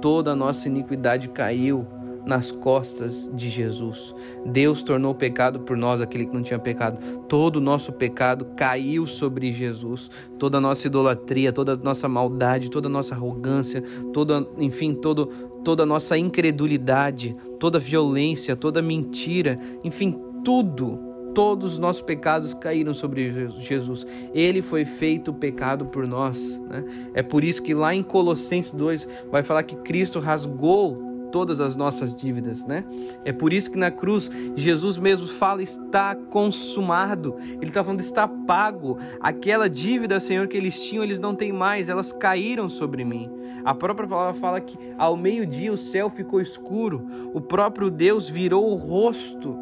Toda 0.00 0.32
a 0.32 0.36
nossa 0.36 0.68
iniquidade 0.68 1.28
caiu 1.28 1.86
nas 2.26 2.50
costas 2.50 3.30
de 3.32 3.48
Jesus. 3.48 4.12
Deus 4.44 4.82
tornou 4.82 5.14
pecado 5.14 5.60
por 5.60 5.76
nós 5.76 6.02
aquele 6.02 6.26
que 6.26 6.34
não 6.34 6.42
tinha 6.42 6.58
pecado. 6.58 7.00
Todo 7.28 7.56
o 7.56 7.60
nosso 7.60 7.92
pecado 7.92 8.46
caiu 8.56 9.06
sobre 9.06 9.52
Jesus. 9.52 10.10
Toda 10.36 10.58
a 10.58 10.60
nossa 10.60 10.88
idolatria, 10.88 11.52
toda 11.52 11.74
a 11.74 11.76
nossa 11.76 12.08
maldade, 12.08 12.68
toda 12.68 12.88
a 12.88 12.90
nossa 12.90 13.14
arrogância, 13.14 13.82
toda, 14.12 14.44
enfim, 14.58 14.92
todo, 14.92 15.26
toda 15.64 15.84
a 15.84 15.86
nossa 15.86 16.18
incredulidade, 16.18 17.36
toda 17.60 17.78
violência, 17.78 18.56
toda 18.56 18.82
mentira, 18.82 19.56
enfim, 19.84 20.20
tudo, 20.44 20.98
todos 21.32 21.74
os 21.74 21.78
nossos 21.78 22.02
pecados 22.02 22.54
caíram 22.54 22.92
sobre 22.92 23.50
Jesus. 23.60 24.04
Ele 24.34 24.62
foi 24.62 24.84
feito 24.84 25.32
pecado 25.32 25.86
por 25.86 26.06
nós. 26.06 26.60
Né? 26.68 26.84
É 27.14 27.22
por 27.22 27.44
isso 27.44 27.62
que 27.62 27.74
lá 27.74 27.94
em 27.94 28.02
Colossenses 28.02 28.72
2 28.72 29.06
vai 29.30 29.44
falar 29.44 29.62
que 29.62 29.76
Cristo 29.76 30.18
rasgou 30.18 31.15
todas 31.36 31.60
as 31.60 31.76
nossas 31.76 32.16
dívidas, 32.16 32.64
né? 32.64 32.82
É 33.22 33.30
por 33.30 33.52
isso 33.52 33.70
que 33.70 33.76
na 33.76 33.90
cruz 33.90 34.30
Jesus 34.56 34.96
mesmo 34.96 35.26
fala 35.26 35.62
está 35.62 36.14
consumado. 36.14 37.36
Ele 37.60 37.66
está 37.66 37.84
falando 37.84 38.00
está 38.00 38.26
pago. 38.26 38.96
Aquela 39.20 39.68
dívida, 39.68 40.18
Senhor, 40.18 40.48
que 40.48 40.56
eles 40.56 40.82
tinham, 40.82 41.04
eles 41.04 41.20
não 41.20 41.34
têm 41.34 41.52
mais, 41.52 41.90
elas 41.90 42.10
caíram 42.10 42.70
sobre 42.70 43.04
mim. 43.04 43.30
A 43.66 43.74
própria 43.74 44.08
palavra 44.08 44.40
fala 44.40 44.62
que 44.62 44.78
ao 44.96 45.14
meio-dia 45.14 45.70
o 45.70 45.76
céu 45.76 46.08
ficou 46.08 46.40
escuro, 46.40 47.06
o 47.34 47.40
próprio 47.42 47.90
Deus 47.90 48.30
virou 48.30 48.70
o 48.70 48.74
rosto 48.74 49.54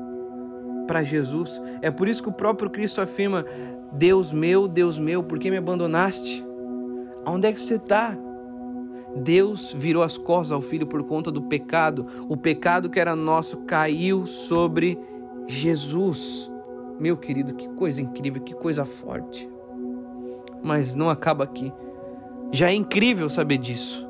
para 0.87 1.03
Jesus. 1.03 1.61
É 1.83 1.91
por 1.91 2.07
isso 2.07 2.23
que 2.23 2.29
o 2.29 2.33
próprio 2.33 2.71
Cristo 2.71 3.01
afirma: 3.01 3.45
Deus 3.91 4.31
meu, 4.31 4.69
Deus 4.69 4.97
meu, 4.97 5.25
por 5.25 5.41
que 5.41 5.51
me 5.51 5.57
abandonaste? 5.57 6.47
Aonde 7.27 7.49
é 7.49 7.53
que 7.53 7.61
você 7.61 7.75
está? 7.75 8.17
Deus 9.17 9.73
virou 9.73 10.03
as 10.03 10.19
costas 10.19 10.53
ao 10.53 10.61
filho 10.61 10.87
por 10.87 11.03
conta 11.05 11.31
do 11.31 11.43
pecado. 11.43 12.07
O 12.29 12.37
pecado 12.37 12.91
que 12.91 12.99
era 12.99 13.15
nosso 13.15 13.59
caiu 13.59 14.27
sobre 14.27 14.99
Jesus. 15.47 16.51
Meu 16.99 17.17
querido, 17.17 17.55
que 17.55 17.69
coisa 17.71 18.01
incrível, 18.01 18.43
que 18.43 18.55
coisa 18.55 18.85
forte. 18.85 19.49
Mas 20.63 20.95
não 20.95 21.11
acaba 21.11 21.45
aqui. 21.45 21.73
Já 22.53 22.71
é 22.71 22.75
incrível 22.75 23.29
saber 23.29 23.59
disso 23.59 24.07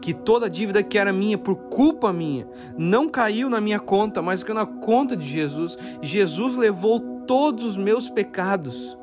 que 0.00 0.14
toda 0.14 0.48
dívida 0.48 0.84
que 0.84 0.98
era 0.98 1.12
minha 1.12 1.36
por 1.36 1.56
culpa 1.56 2.12
minha 2.12 2.46
não 2.78 3.08
caiu 3.08 3.50
na 3.50 3.60
minha 3.60 3.80
conta, 3.80 4.22
mas 4.22 4.44
caiu 4.44 4.54
na 4.54 4.64
conta 4.64 5.16
de 5.16 5.26
Jesus. 5.26 5.76
Jesus 6.00 6.56
levou 6.56 7.00
todos 7.26 7.64
os 7.64 7.76
meus 7.76 8.08
pecados. 8.08 8.96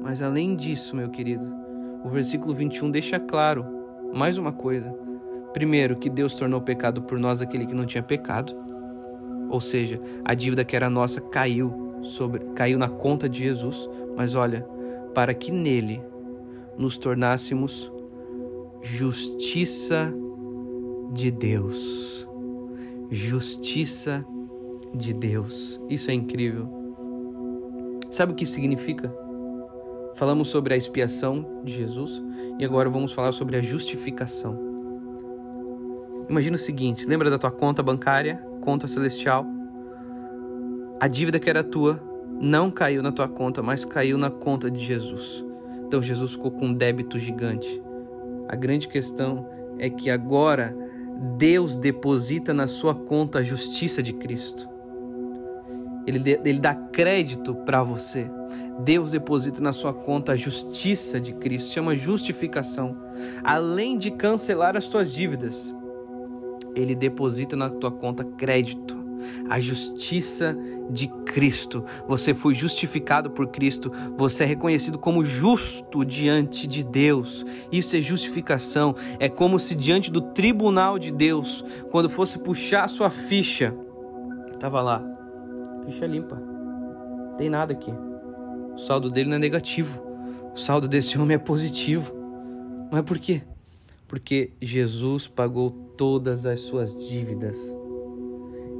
Mas 0.00 0.22
além 0.22 0.54
disso, 0.54 0.94
meu 0.94 1.08
querido, 1.08 1.52
o 2.04 2.08
versículo 2.08 2.54
21 2.54 2.88
deixa 2.88 3.18
claro 3.18 3.77
mais 4.12 4.38
uma 4.38 4.52
coisa. 4.52 4.92
Primeiro, 5.52 5.96
que 5.96 6.10
Deus 6.10 6.34
tornou 6.34 6.60
pecado 6.60 7.02
por 7.02 7.18
nós 7.18 7.40
aquele 7.42 7.66
que 7.66 7.74
não 7.74 7.86
tinha 7.86 8.02
pecado. 8.02 8.54
Ou 9.50 9.60
seja, 9.60 10.00
a 10.24 10.34
dívida 10.34 10.64
que 10.64 10.76
era 10.76 10.90
nossa 10.90 11.20
caiu 11.20 12.00
sobre 12.02 12.40
caiu 12.54 12.78
na 12.78 12.88
conta 12.88 13.28
de 13.28 13.40
Jesus, 13.40 13.88
mas 14.16 14.34
olha, 14.34 14.66
para 15.14 15.34
que 15.34 15.50
nele 15.50 16.00
nos 16.76 16.98
tornássemos 16.98 17.90
justiça 18.82 20.12
de 21.12 21.30
Deus. 21.30 22.28
Justiça 23.10 24.24
de 24.94 25.12
Deus. 25.12 25.80
Isso 25.88 26.10
é 26.10 26.14
incrível. 26.14 26.68
Sabe 28.10 28.32
o 28.32 28.34
que 28.34 28.46
significa? 28.46 29.12
Falamos 30.18 30.48
sobre 30.48 30.74
a 30.74 30.76
expiação 30.76 31.62
de 31.62 31.72
Jesus 31.72 32.20
e 32.58 32.64
agora 32.64 32.90
vamos 32.90 33.12
falar 33.12 33.30
sobre 33.30 33.56
a 33.56 33.62
justificação. 33.62 34.58
Imagina 36.28 36.56
o 36.56 36.58
seguinte: 36.58 37.06
lembra 37.06 37.30
da 37.30 37.38
tua 37.38 37.52
conta 37.52 37.84
bancária, 37.84 38.44
conta 38.60 38.88
celestial? 38.88 39.46
A 40.98 41.06
dívida 41.06 41.38
que 41.38 41.48
era 41.48 41.62
tua 41.62 42.02
não 42.40 42.68
caiu 42.68 43.00
na 43.00 43.12
tua 43.12 43.28
conta, 43.28 43.62
mas 43.62 43.84
caiu 43.84 44.18
na 44.18 44.28
conta 44.28 44.68
de 44.68 44.84
Jesus. 44.84 45.44
Então 45.86 46.02
Jesus 46.02 46.32
ficou 46.32 46.50
com 46.50 46.66
um 46.66 46.74
débito 46.74 47.16
gigante. 47.16 47.80
A 48.48 48.56
grande 48.56 48.88
questão 48.88 49.48
é 49.78 49.88
que 49.88 50.10
agora 50.10 50.76
Deus 51.36 51.76
deposita 51.76 52.52
na 52.52 52.66
sua 52.66 52.92
conta 52.92 53.38
a 53.38 53.44
justiça 53.44 54.02
de 54.02 54.12
Cristo. 54.14 54.68
Ele, 56.08 56.40
ele 56.42 56.58
dá 56.58 56.74
crédito 56.74 57.54
para 57.54 57.82
você. 57.82 58.30
Deus 58.80 59.10
deposita 59.10 59.60
na 59.60 59.74
sua 59.74 59.92
conta 59.92 60.32
a 60.32 60.36
justiça 60.36 61.20
de 61.20 61.34
Cristo, 61.34 61.74
chama 61.74 61.94
justificação. 61.94 62.96
Além 63.44 63.98
de 63.98 64.10
cancelar 64.12 64.74
as 64.74 64.86
suas 64.86 65.12
dívidas, 65.12 65.74
ele 66.74 66.94
deposita 66.94 67.56
na 67.56 67.68
tua 67.68 67.92
conta 67.92 68.24
crédito 68.24 68.96
a 69.50 69.60
justiça 69.60 70.56
de 70.88 71.08
Cristo. 71.26 71.84
Você 72.06 72.32
foi 72.32 72.54
justificado 72.54 73.30
por 73.30 73.48
Cristo, 73.48 73.92
você 74.16 74.44
é 74.44 74.46
reconhecido 74.46 74.98
como 74.98 75.22
justo 75.22 76.06
diante 76.06 76.66
de 76.66 76.82
Deus. 76.82 77.44
Isso 77.70 77.94
é 77.96 78.00
justificação. 78.00 78.94
É 79.18 79.28
como 79.28 79.58
se 79.58 79.74
diante 79.74 80.10
do 80.10 80.22
tribunal 80.22 80.98
de 80.98 81.10
Deus, 81.10 81.62
quando 81.90 82.08
fosse 82.08 82.38
puxar 82.38 82.84
a 82.84 82.88
sua 82.88 83.10
ficha, 83.10 83.76
estava 84.54 84.80
lá, 84.80 85.17
ficha 85.90 86.06
limpa, 86.06 86.40
tem 87.38 87.48
nada 87.48 87.72
aqui. 87.72 87.92
O 88.74 88.78
saldo 88.78 89.10
dele 89.10 89.30
não 89.30 89.36
é 89.36 89.38
negativo. 89.38 90.00
O 90.54 90.58
saldo 90.58 90.86
desse 90.86 91.18
homem 91.18 91.34
é 91.34 91.38
positivo. 91.38 92.12
Mas 92.92 93.02
por 93.02 93.18
quê? 93.18 93.42
Porque 94.06 94.50
Jesus 94.60 95.26
pagou 95.26 95.70
todas 95.96 96.46
as 96.46 96.60
suas 96.60 96.96
dívidas 96.96 97.58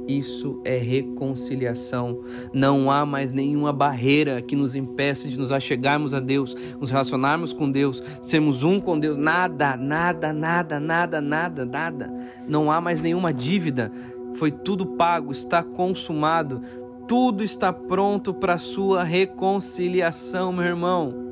Isso 0.07 0.61
é 0.65 0.77
reconciliação. 0.77 2.23
Não 2.53 2.89
há 2.89 3.05
mais 3.05 3.31
nenhuma 3.31 3.73
barreira 3.73 4.41
que 4.41 4.55
nos 4.55 4.73
impeça 4.73 5.27
de 5.27 5.37
nos 5.37 5.51
achegarmos 5.51 6.13
a 6.13 6.19
Deus, 6.19 6.55
nos 6.79 6.89
relacionarmos 6.89 7.53
com 7.53 7.69
Deus, 7.69 8.01
sermos 8.21 8.63
um 8.63 8.79
com 8.79 8.99
Deus. 8.99 9.17
Nada, 9.17 9.75
nada, 9.75 10.33
nada, 10.33 10.79
nada, 10.79 11.21
nada, 11.21 11.65
nada. 11.65 12.13
Não 12.47 12.71
há 12.71 12.79
mais 12.79 13.01
nenhuma 13.01 13.33
dívida. 13.33 13.91
Foi 14.33 14.51
tudo 14.51 14.85
pago, 14.95 15.31
está 15.31 15.63
consumado. 15.63 16.61
Tudo 17.09 17.43
está 17.43 17.73
pronto 17.73 18.33
para 18.33 18.59
sua 18.59 19.03
reconciliação, 19.03 20.53
meu 20.53 20.63
irmão 20.63 21.29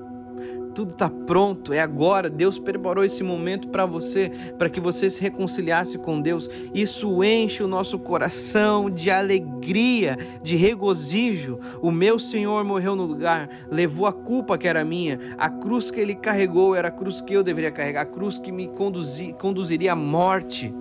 tudo 0.78 0.92
está 0.92 1.10
pronto, 1.10 1.74
é 1.74 1.80
agora. 1.80 2.30
Deus 2.30 2.60
preparou 2.60 3.04
esse 3.04 3.24
momento 3.24 3.68
para 3.70 3.84
você, 3.84 4.32
para 4.60 4.70
que 4.70 4.80
você 4.80 5.10
se 5.10 5.20
reconciliasse 5.20 5.98
com 5.98 6.22
Deus. 6.22 6.48
Isso 6.72 7.24
enche 7.24 7.64
o 7.64 7.68
nosso 7.68 7.98
coração 7.98 8.88
de 8.88 9.10
alegria, 9.10 10.16
de 10.44 10.56
regozijo. 10.56 11.60
O 11.82 11.90
meu 11.90 12.20
Senhor 12.20 12.64
morreu 12.64 12.96
no 12.96 13.06
lugar, 13.06 13.50
levou 13.72 14.06
a 14.06 14.14
culpa 14.14 14.56
que 14.56 14.68
era 14.68 14.86
minha, 14.86 15.20
a 15.36 15.50
cruz 15.50 15.90
que 15.90 16.00
ele 16.00 16.14
carregou 16.14 16.76
era 16.76 16.90
a 16.90 16.92
cruz 16.92 17.22
que 17.22 17.34
eu 17.34 17.42
deveria 17.42 17.72
carregar, 17.72 18.02
a 18.02 18.06
cruz 18.06 18.38
que 18.38 18.52
me 18.52 18.68
conduzi, 18.68 19.36
conduziria 19.42 19.94
à 19.94 19.96
morte, 19.96 20.72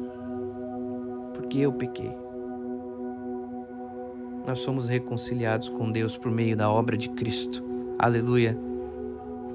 porque 1.32 1.58
eu 1.58 1.72
pequei. 1.72 2.25
Nós 4.46 4.60
somos 4.60 4.86
reconciliados 4.86 5.68
com 5.68 5.90
Deus 5.90 6.16
por 6.16 6.30
meio 6.30 6.56
da 6.56 6.70
obra 6.70 6.96
de 6.96 7.08
Cristo. 7.08 7.64
Aleluia. 7.98 8.56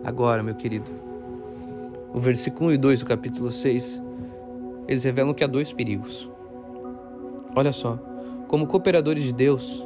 Agora, 0.04 0.44
meu 0.44 0.54
querido, 0.54 0.92
o 2.14 2.20
versículo 2.20 2.72
1 2.72 2.74
e 2.74 2.78
2 2.78 3.00
do 3.00 3.06
capítulo 3.06 3.52
6, 3.52 4.04
eles 4.90 5.04
revelam 5.06 5.34
que 5.34 5.46
há 5.46 5.48
dois 5.48 5.72
perigos. 5.72 6.30
Olha 7.56 7.72
só, 7.72 7.96
como 8.50 8.68
cooperadores 8.68 9.24
de 9.24 9.34
Deus, 9.34 9.82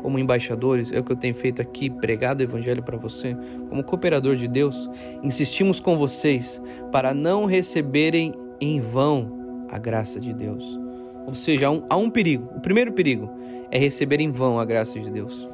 como 0.00 0.20
embaixadores, 0.20 0.92
é 0.92 1.00
o 1.00 1.02
que 1.02 1.10
eu 1.10 1.16
tenho 1.16 1.34
feito 1.34 1.60
aqui, 1.60 1.90
pregado 1.90 2.40
o 2.40 2.44
evangelho 2.44 2.84
para 2.84 2.96
você, 2.96 3.36
como 3.68 3.82
cooperador 3.82 4.36
de 4.36 4.46
Deus, 4.46 4.88
insistimos 5.20 5.80
com 5.80 5.98
vocês 5.98 6.62
para 6.92 7.12
não 7.12 7.44
receberem 7.44 8.32
em 8.60 8.80
vão 8.80 9.66
a 9.68 9.78
graça 9.78 10.20
de 10.20 10.32
Deus. 10.32 10.85
Ou 11.26 11.34
seja, 11.34 11.66
há 11.66 11.70
um, 11.70 11.82
há 11.90 11.96
um 11.96 12.08
perigo. 12.08 12.48
O 12.56 12.60
primeiro 12.60 12.92
perigo 12.92 13.28
é 13.70 13.78
receber 13.78 14.20
em 14.20 14.30
vão 14.30 14.58
a 14.60 14.64
graça 14.64 14.98
de 14.98 15.10
Deus. 15.10 15.48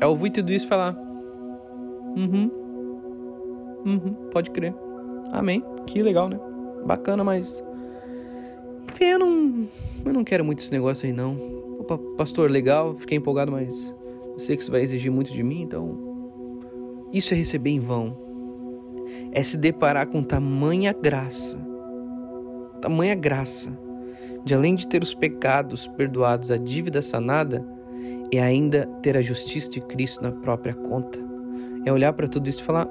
É 0.00 0.06
ouvir 0.06 0.30
tudo 0.30 0.52
isso 0.52 0.66
e 0.66 0.68
falar: 0.68 0.96
Uhum, 2.16 2.50
Uhum, 3.84 4.14
pode 4.30 4.50
crer. 4.50 4.74
Amém. 5.30 5.62
Que 5.86 6.02
legal, 6.02 6.28
né? 6.28 6.40
Bacana, 6.86 7.22
mas. 7.22 7.62
Enfim, 8.88 9.04
eu 9.04 9.18
não. 9.18 9.68
Eu 10.04 10.12
não 10.12 10.24
quero 10.24 10.44
muito 10.44 10.60
esse 10.60 10.72
negócio 10.72 11.06
aí, 11.06 11.12
não. 11.12 11.36
Opa, 11.78 11.98
pastor, 12.16 12.50
legal, 12.50 12.94
fiquei 12.94 13.18
empolgado, 13.18 13.52
mas. 13.52 13.94
Eu 14.32 14.38
sei 14.38 14.56
que 14.56 14.62
isso 14.62 14.72
vai 14.72 14.80
exigir 14.80 15.12
muito 15.12 15.32
de 15.32 15.42
mim, 15.42 15.62
então. 15.62 15.98
Isso 17.12 17.34
é 17.34 17.36
receber 17.36 17.70
em 17.70 17.78
vão. 17.78 18.16
É 19.32 19.42
se 19.42 19.56
deparar 19.56 20.08
com 20.08 20.22
tamanha 20.22 20.92
graça. 20.92 21.58
Tamanha 22.80 23.14
graça. 23.14 23.70
De 24.44 24.54
além 24.54 24.74
de 24.74 24.86
ter 24.86 25.02
os 25.02 25.14
pecados 25.14 25.86
perdoados, 25.88 26.50
a 26.50 26.56
dívida 26.56 27.00
sanada, 27.00 27.64
é 28.30 28.42
ainda 28.42 28.86
ter 29.00 29.16
a 29.16 29.22
justiça 29.22 29.70
de 29.70 29.80
Cristo 29.80 30.22
na 30.22 30.30
própria 30.30 30.74
conta. 30.74 31.18
É 31.84 31.92
olhar 31.92 32.12
para 32.12 32.28
tudo 32.28 32.48
isso 32.48 32.60
e 32.60 32.64
falar: 32.64 32.86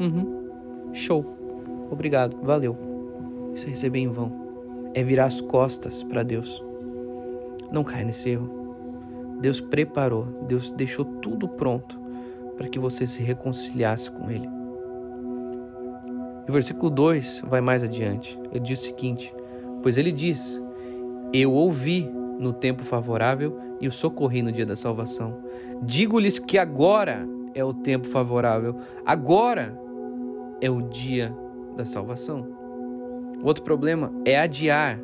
Uhum. 0.00 0.90
Show. 0.92 1.24
Obrigado. 1.90 2.36
Valeu. 2.42 2.76
Isso 3.54 3.66
é 3.66 3.70
receber 3.70 4.00
em 4.00 4.08
vão. 4.08 4.46
É 4.94 5.02
virar 5.02 5.26
as 5.26 5.40
costas 5.40 6.02
para 6.02 6.22
Deus. 6.22 6.62
Não 7.72 7.82
caia 7.82 8.04
nesse 8.04 8.30
erro. 8.30 8.66
Deus 9.40 9.60
preparou, 9.60 10.24
Deus 10.46 10.72
deixou 10.72 11.04
tudo 11.04 11.48
pronto 11.48 12.00
para 12.56 12.68
que 12.68 12.78
você 12.78 13.04
se 13.04 13.22
reconciliasse 13.22 14.10
com 14.10 14.30
Ele. 14.30 14.48
E 16.46 16.50
o 16.50 16.52
versículo 16.52 16.88
2 16.88 17.42
vai 17.46 17.60
mais 17.60 17.82
adiante. 17.82 18.38
Ele 18.50 18.60
diz 18.60 18.80
o 18.80 18.84
seguinte: 18.84 19.34
Pois 19.82 19.96
ele 19.96 20.12
diz: 20.12 20.60
Eu 21.32 21.52
ouvi 21.52 22.10
no 22.38 22.52
tempo 22.52 22.84
favorável 22.84 23.58
e 23.80 23.88
o 23.88 23.92
socorri 23.92 24.42
no 24.42 24.52
dia 24.52 24.66
da 24.66 24.76
salvação. 24.76 25.42
Digo-lhes 25.82 26.38
que 26.38 26.58
agora 26.58 27.26
é 27.54 27.64
o 27.64 27.72
tempo 27.72 28.06
favorável. 28.06 28.76
Agora 29.04 29.78
é 30.60 30.70
o 30.70 30.82
dia 30.82 31.34
da 31.76 31.84
salvação. 31.84 32.46
Outro 33.42 33.62
problema 33.62 34.12
é 34.24 34.38
adiar 34.38 34.98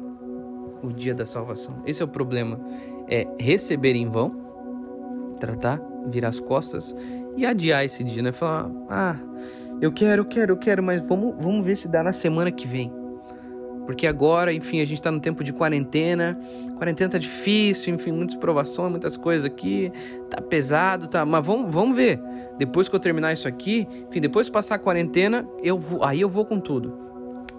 o 0.82 0.92
dia 0.92 1.14
da 1.14 1.26
salvação. 1.26 1.82
Esse 1.86 2.02
é 2.02 2.04
o 2.04 2.08
problema. 2.08 2.60
É 3.08 3.26
receber 3.38 3.94
em 3.94 4.08
vão, 4.08 4.34
tratar, 5.38 5.80
virar 6.06 6.28
as 6.28 6.40
costas 6.40 6.94
e 7.36 7.44
adiar 7.44 7.84
esse 7.84 8.02
dia, 8.02 8.22
né? 8.22 8.32
Falar, 8.32 8.70
ah, 8.88 9.16
eu 9.80 9.92
quero, 9.92 10.22
eu 10.22 10.26
quero, 10.26 10.52
eu 10.52 10.56
quero, 10.56 10.82
mas 10.82 11.06
vamos, 11.06 11.34
vamos 11.38 11.64
ver 11.64 11.76
se 11.76 11.88
dá 11.88 12.02
na 12.02 12.12
semana 12.12 12.50
que 12.50 12.66
vem. 12.66 12.92
Porque 13.86 14.06
agora, 14.06 14.52
enfim, 14.52 14.80
a 14.80 14.84
gente 14.84 14.98
está 14.98 15.10
no 15.10 15.20
tempo 15.20 15.42
de 15.42 15.52
quarentena. 15.52 16.38
Quarentena 16.76 17.10
tá 17.10 17.18
difícil, 17.18 17.94
enfim, 17.94 18.12
muitas 18.12 18.36
provações, 18.36 18.90
muitas 18.90 19.16
coisas 19.16 19.44
aqui. 19.44 19.92
Tá 20.30 20.40
pesado, 20.40 21.08
tá. 21.08 21.24
Mas 21.24 21.44
vamos, 21.44 21.72
vamos 21.72 21.96
ver. 21.96 22.20
Depois 22.58 22.88
que 22.88 22.94
eu 22.94 23.00
terminar 23.00 23.32
isso 23.32 23.48
aqui, 23.48 23.88
enfim, 24.08 24.20
depois 24.20 24.46
que 24.46 24.52
passar 24.52 24.76
a 24.76 24.78
quarentena, 24.78 25.48
eu 25.62 25.76
vou, 25.76 26.04
aí 26.04 26.20
eu 26.20 26.28
vou 26.28 26.44
com 26.44 26.60
tudo. 26.60 27.02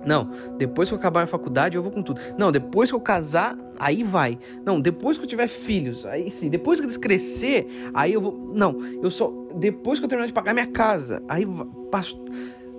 Não, 0.06 0.30
depois 0.58 0.90
que 0.90 0.96
eu 0.96 1.00
acabar 1.00 1.24
a 1.24 1.28
faculdade, 1.28 1.76
eu 1.76 1.84
vou 1.84 1.92
com 1.92 2.02
tudo. 2.02 2.20
Não, 2.38 2.52
depois 2.52 2.90
que 2.90 2.96
eu 2.96 3.00
casar, 3.00 3.58
aí 3.80 4.04
vai. 4.04 4.38
Não, 4.66 4.80
depois 4.80 5.18
que 5.18 5.24
eu 5.24 5.28
tiver 5.28 5.48
filhos, 5.48 6.06
aí 6.06 6.30
sim. 6.30 6.50
Depois 6.50 6.80
que 6.80 6.86
eles 6.86 6.98
crescer, 6.98 7.68
aí 7.94 8.14
eu 8.14 8.22
vou. 8.22 8.52
Não, 8.54 8.78
eu 9.02 9.10
só. 9.10 9.32
Depois 9.56 10.00
que 10.00 10.06
eu 10.06 10.10
terminar 10.10 10.28
de 10.28 10.34
pagar 10.34 10.54
minha 10.54 10.68
casa, 10.68 11.24
aí. 11.28 11.46
Passo... 11.92 12.22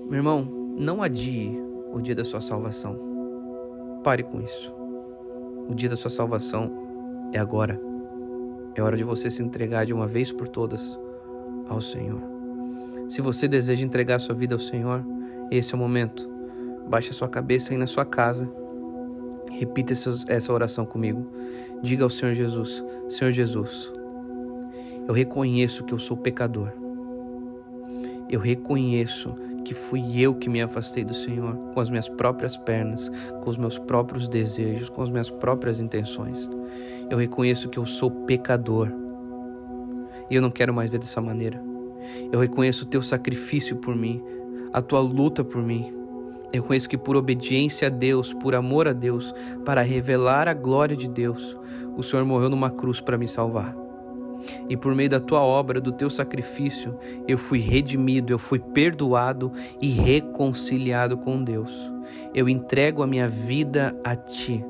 Meu 0.07 0.17
irmão, 0.17 0.47
não 0.77 1.03
adie 1.03 1.59
o 1.93 2.01
dia 2.01 2.15
da 2.15 2.25
sua 2.25 2.41
salvação. 2.41 3.14
Pare 4.05 4.23
com 4.23 4.39
isso. 4.43 4.71
O 5.67 5.75
dia 5.75 5.89
da 5.89 5.97
sua 5.97 6.11
salvação 6.11 6.71
é 7.33 7.39
agora. 7.39 7.81
É 8.75 8.83
hora 8.83 8.99
de 8.99 9.03
você 9.03 9.31
se 9.31 9.43
entregar 9.43 9.87
de 9.87 9.95
uma 9.95 10.07
vez 10.07 10.31
por 10.31 10.47
todas 10.47 10.99
ao 11.71 11.81
Senhor. 11.81 12.21
Se 13.09 13.23
você 13.23 13.49
deseja 13.49 13.83
entregar 13.83 14.19
sua 14.19 14.35
vida 14.35 14.55
ao 14.55 14.59
Senhor, 14.59 15.03
esse 15.51 15.73
é 15.73 15.77
o 15.77 15.81
momento. 15.81 16.29
Baixe 16.87 17.13
a 17.13 17.15
sua 17.15 17.29
cabeça 17.29 17.73
aí 17.73 17.79
na 17.79 17.87
sua 17.87 18.05
casa. 18.05 18.47
Repita 19.51 19.95
essa 20.29 20.53
oração 20.53 20.85
comigo. 20.85 21.27
Diga 21.83 22.05
ao 22.05 22.11
Senhor 22.11 22.35
Jesus: 22.35 22.85
Senhor 23.09 23.33
Jesus, 23.33 23.91
eu 25.09 25.15
reconheço 25.15 25.83
que 25.83 25.95
eu 25.95 25.99
sou 25.99 26.15
pecador. 26.15 26.69
Eu 28.29 28.41
reconheço 28.41 29.35
que 29.65 29.75
fui 29.75 30.21
eu 30.21 30.35
que 30.35 30.49
me 30.49 30.61
afastei 30.61 31.05
do 31.05 31.15
Senhor 31.15 31.57
com 31.73 31.81
as 31.81 31.91
minhas 31.91 32.09
próprias 32.09 32.57
pernas, 32.57 33.11
com 33.43 33.51
os 33.51 33.57
meus 33.57 33.79
próprios 33.79 34.29
desejos, 34.29 34.89
com 34.89 35.03
as 35.03 35.11
minhas 35.11 35.31
próprias 35.31 35.81
intenções. 35.81 36.49
Eu 37.11 37.19
reconheço 37.19 37.69
que 37.69 37.79
eu 37.79 37.87
sou 37.87 38.11
pecador 38.11 38.91
e 40.31 40.35
eu 40.35 40.43
não 40.43 40.51
quero 40.51 40.73
mais 40.73 40.91
ver 40.91 40.99
dessa 40.99 41.21
maneira. 41.21 41.63
Eu 42.31 42.41
reconheço 42.41 42.85
o 42.85 42.89
teu 42.89 43.03
sacrifício 43.03 43.77
por 43.77 43.97
mim, 43.97 44.23
a 44.73 44.83
tua 44.83 45.01
luta 45.01 45.43
por 45.43 45.63
mim. 45.63 45.93
Eu 46.53 46.63
reconheço 46.63 46.89
que 46.89 46.99
por 46.99 47.17
obediência 47.17 47.89
a 47.89 47.91
Deus, 47.91 48.33
por 48.33 48.55
amor 48.55 48.87
a 48.87 48.93
Deus, 48.93 49.35
para 49.65 49.83
revelar 49.83 50.47
a 50.47 50.55
glória 50.55 50.97
de 50.97 51.09
Deus, 51.09 51.57
o 51.97 52.03
Senhor 52.03 52.25
morreu 52.25 52.49
numa 52.49 52.71
cruz 52.71 53.01
para 53.01 53.19
me 53.19 53.27
salvar 53.27 53.84
e 54.69 54.77
por 54.77 54.95
meio 54.95 55.11
da 55.11 55.21
tua 55.21 55.41
obra, 55.41 55.81
do 55.81 55.93
teu 55.93 56.11
sacrifício, 56.11 56.99
eu 57.27 57.39
fui 57.39 57.59
redimido, 57.59 58.33
eu 58.33 58.39
fui 58.39 58.59
perdoado 58.59 59.53
e 59.81 59.89
reconciliado 59.89 61.17
com 61.17 61.43
Deus. 61.43 61.73
Eu 62.35 62.49
entrego 62.49 63.03
a 63.03 63.07
minha 63.07 63.29
vida 63.29 63.97
a 64.05 64.15
ti. 64.17 64.65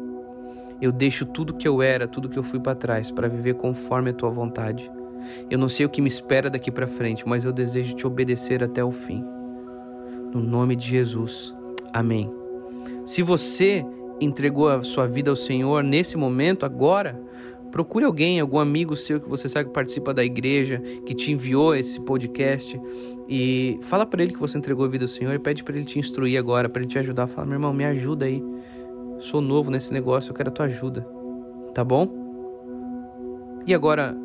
Eu 0.80 0.92
deixo 0.92 1.24
tudo 1.24 1.54
que 1.54 1.66
eu 1.66 1.80
era, 1.80 2.06
tudo 2.06 2.28
que 2.28 2.38
eu 2.38 2.42
fui 2.42 2.60
para 2.60 2.74
trás, 2.74 3.10
para 3.10 3.28
viver 3.28 3.54
conforme 3.54 4.10
a 4.10 4.14
tua 4.14 4.30
vontade. 4.30 4.90
Eu 5.50 5.58
não 5.58 5.68
sei 5.68 5.86
o 5.86 5.88
que 5.88 6.02
me 6.02 6.08
espera 6.08 6.50
daqui 6.50 6.70
para 6.70 6.86
frente, 6.86 7.26
mas 7.26 7.44
eu 7.44 7.52
desejo 7.52 7.94
te 7.94 8.06
obedecer 8.06 8.62
até 8.62 8.84
o 8.84 8.92
fim. 8.92 9.24
No 10.32 10.40
nome 10.40 10.76
de 10.76 10.86
Jesus. 10.86 11.54
Amém. 11.92 12.30
Se 13.06 13.22
você 13.22 13.84
entregou 14.20 14.68
a 14.68 14.82
sua 14.82 15.06
vida 15.06 15.30
ao 15.30 15.36
Senhor 15.36 15.82
nesse 15.82 16.16
momento, 16.16 16.66
agora, 16.66 17.20
Procure 17.74 18.04
alguém, 18.04 18.38
algum 18.38 18.60
amigo 18.60 18.96
seu 18.96 19.18
que 19.18 19.28
você 19.28 19.48
sabe 19.48 19.66
que 19.66 19.74
participa 19.74 20.14
da 20.14 20.24
igreja, 20.24 20.80
que 21.04 21.12
te 21.12 21.32
enviou 21.32 21.74
esse 21.74 22.00
podcast 22.00 22.80
e 23.28 23.80
fala 23.82 24.06
para 24.06 24.22
ele 24.22 24.32
que 24.32 24.38
você 24.38 24.56
entregou 24.56 24.84
a 24.84 24.88
vida 24.88 25.06
ao 25.06 25.08
Senhor 25.08 25.34
e 25.34 25.40
pede 25.40 25.64
para 25.64 25.74
ele 25.74 25.84
te 25.84 25.98
instruir 25.98 26.38
agora, 26.38 26.68
para 26.68 26.80
ele 26.80 26.88
te 26.88 27.00
ajudar. 27.00 27.26
Fala, 27.26 27.48
meu 27.48 27.56
irmão, 27.56 27.74
me 27.74 27.84
ajuda 27.84 28.26
aí. 28.26 28.40
Sou 29.18 29.40
novo 29.40 29.72
nesse 29.72 29.92
negócio, 29.92 30.30
eu 30.30 30.34
quero 30.36 30.50
a 30.50 30.52
tua 30.52 30.66
ajuda. 30.66 31.04
Tá 31.74 31.82
bom? 31.82 32.08
E 33.66 33.74
agora, 33.74 34.16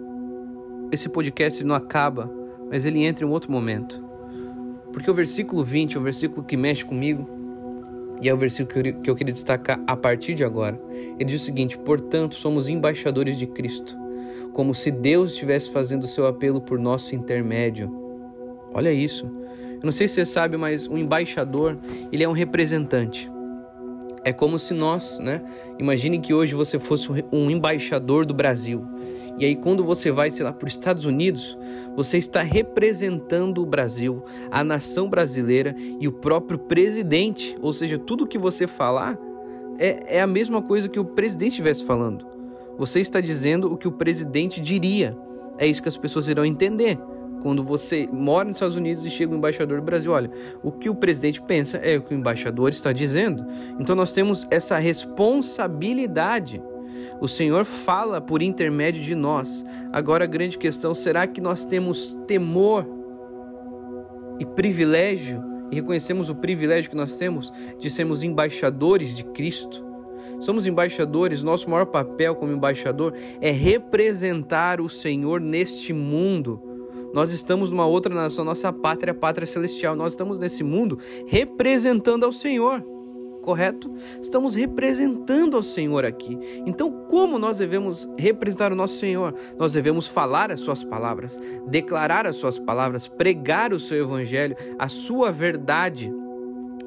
esse 0.92 1.10
podcast 1.10 1.64
não 1.64 1.74
acaba, 1.74 2.32
mas 2.70 2.86
ele 2.86 3.04
entra 3.04 3.26
em 3.26 3.28
um 3.28 3.32
outro 3.32 3.52
momento. 3.52 4.00
Porque 4.94 5.10
o 5.10 5.14
versículo 5.16 5.64
20 5.64 5.98
é 5.98 6.00
um 6.00 6.04
versículo 6.04 6.44
que 6.44 6.56
mexe 6.56 6.86
comigo. 6.86 7.28
E 8.22 8.28
é 8.28 8.34
o 8.34 8.38
versículo 8.38 9.02
que 9.02 9.10
eu 9.10 9.16
queria 9.16 9.34
destacar 9.34 9.82
a 9.88 9.96
partir 9.96 10.34
de 10.34 10.44
agora. 10.44 10.80
Ele 11.18 11.26
diz 11.26 11.42
o 11.42 11.46
seguinte: 11.46 11.78
Portanto, 11.78 12.36
somos 12.36 12.68
embaixadores 12.68 13.38
de 13.38 13.48
Cristo, 13.48 13.98
como 14.54 14.76
se 14.76 14.92
Deus 14.92 15.32
estivesse 15.32 15.72
fazendo 15.72 16.04
o 16.04 16.08
seu 16.08 16.28
apelo 16.28 16.62
por 16.62 16.78
nosso 16.78 17.16
intermédio. 17.16 17.90
Olha 18.74 18.92
isso. 18.92 19.26
Eu 19.26 19.86
não 19.86 19.92
sei 19.92 20.08
se 20.08 20.16
você 20.16 20.26
sabe, 20.26 20.58
mas 20.58 20.88
o 20.88 20.98
embaixador, 20.98 21.78
ele 22.12 22.24
é 22.24 22.28
um 22.28 22.34
representante. 22.34 23.32
É 24.26 24.34
como 24.34 24.60
se 24.60 24.74
nós, 24.74 25.18
né? 25.20 25.42
Imagine 25.80 26.20
que 26.20 26.34
hoje 26.34 26.54
você 26.54 26.78
fosse 26.78 27.10
um 27.32 27.50
embaixador 27.50 28.26
do 28.26 28.34
Brasil. 28.34 28.86
E 29.40 29.46
aí, 29.46 29.56
quando 29.56 29.86
você 29.86 30.12
vai, 30.12 30.30
sei 30.30 30.44
lá, 30.44 30.52
para 30.52 30.68
os 30.68 30.74
Estados 30.74 31.06
Unidos, 31.06 31.58
você 31.96 32.18
está 32.18 32.42
representando 32.42 33.64
o 33.64 33.66
Brasil, 33.66 34.22
a 34.52 34.64
nação 34.64 35.10
brasileira 35.10 35.76
e 36.00 36.08
o 36.08 36.12
próprio 36.12 36.60
presidente. 36.60 37.58
Ou 37.62 37.72
seja, 37.72 37.98
tudo 37.98 38.28
que 38.28 38.38
você 38.38 38.68
falar 38.68 39.18
é, 39.80 40.18
é 40.18 40.22
a 40.22 40.28
mesma 40.28 40.62
coisa 40.62 40.90
que 40.90 41.00
o 41.00 41.06
presidente 41.06 41.52
estivesse 41.52 41.86
falando. 41.86 42.28
Você 42.78 43.00
está 43.00 43.22
dizendo 43.22 43.72
o 43.72 43.78
que 43.78 43.88
o 43.88 43.92
presidente 43.94 44.60
diria. 44.60 45.18
É 45.58 45.66
isso 45.66 45.82
que 45.82 45.90
as 45.90 45.98
pessoas 45.98 46.28
irão 46.28 46.46
entender. 46.46 47.00
Quando 47.42 47.64
você 47.64 48.08
mora 48.12 48.50
nos 48.50 48.58
Estados 48.58 48.76
Unidos 48.76 49.06
e 49.06 49.10
chega 49.10 49.32
o 49.32 49.38
embaixador 49.38 49.80
do 49.80 49.86
Brasil, 49.86 50.12
olha, 50.12 50.30
o 50.62 50.72
que 50.72 50.90
o 50.90 50.96
presidente 50.96 51.42
pensa 51.42 51.78
é 51.78 51.98
o 51.98 52.02
que 52.02 52.14
o 52.14 52.18
embaixador 52.18 52.70
está 52.70 52.92
dizendo. 52.92 53.46
Então 53.80 53.96
nós 53.96 54.12
temos 54.12 54.46
essa 54.52 54.78
responsabilidade. 54.78 56.62
O 57.22 57.28
Senhor 57.28 57.66
fala 57.66 58.22
por 58.22 58.42
intermédio 58.42 59.02
de 59.02 59.16
nós. 59.16 59.64
Agora 59.92 60.24
a 60.24 60.28
grande 60.28 60.58
questão, 60.58 60.96
será 60.96 61.28
que 61.28 61.42
nós 61.42 61.66
temos 61.66 62.18
temor 62.28 62.88
e 64.40 64.46
privilégio 64.46 65.44
e 65.72 65.76
reconhecemos 65.76 66.30
o 66.30 66.36
privilégio 66.36 66.90
que 66.90 66.98
nós 66.98 67.18
temos 67.18 67.52
de 67.80 67.90
sermos 67.90 68.24
embaixadores 68.24 69.16
de 69.16 69.24
Cristo? 69.24 69.86
Somos 70.40 70.66
embaixadores, 70.66 71.44
nosso 71.44 71.70
maior 71.70 71.86
papel 71.86 72.36
como 72.36 72.54
embaixador 72.54 73.14
é 73.42 73.52
representar 73.52 74.80
o 74.80 74.88
Senhor 74.88 75.42
neste 75.42 75.92
mundo 75.92 76.70
nós 77.14 77.32
estamos 77.32 77.72
numa 77.72 77.88
outra 77.88 78.14
nação, 78.14 78.46
nossa 78.46 78.72
pátria, 78.72 79.14
pátria 79.14 79.48
celestial. 79.48 79.96
Nós 79.96 80.14
estamos 80.14 80.38
nesse 80.38 80.64
mundo 80.64 81.00
representando 81.28 82.24
ao 82.24 82.32
Senhor. 82.32 82.84
Correto? 83.50 83.92
Estamos 84.22 84.54
representando 84.54 85.58
ao 85.58 85.64
Senhor 85.64 86.06
aqui. 86.06 86.38
Então, 86.68 86.92
como 87.10 87.40
nós 87.40 87.58
devemos 87.58 88.08
representar 88.16 88.72
o 88.72 88.76
nosso 88.76 89.00
Senhor? 89.00 89.34
Nós 89.58 89.74
devemos 89.74 90.08
falar 90.08 90.52
as 90.52 90.60
suas 90.60 90.84
palavras, 90.84 91.40
declarar 91.66 92.28
as 92.28 92.36
suas 92.36 92.60
palavras, 92.60 93.08
pregar 93.08 93.74
o 93.74 93.80
seu 93.80 94.04
evangelho, 94.04 94.56
a 94.78 94.88
sua 94.88 95.32
verdade 95.32 96.14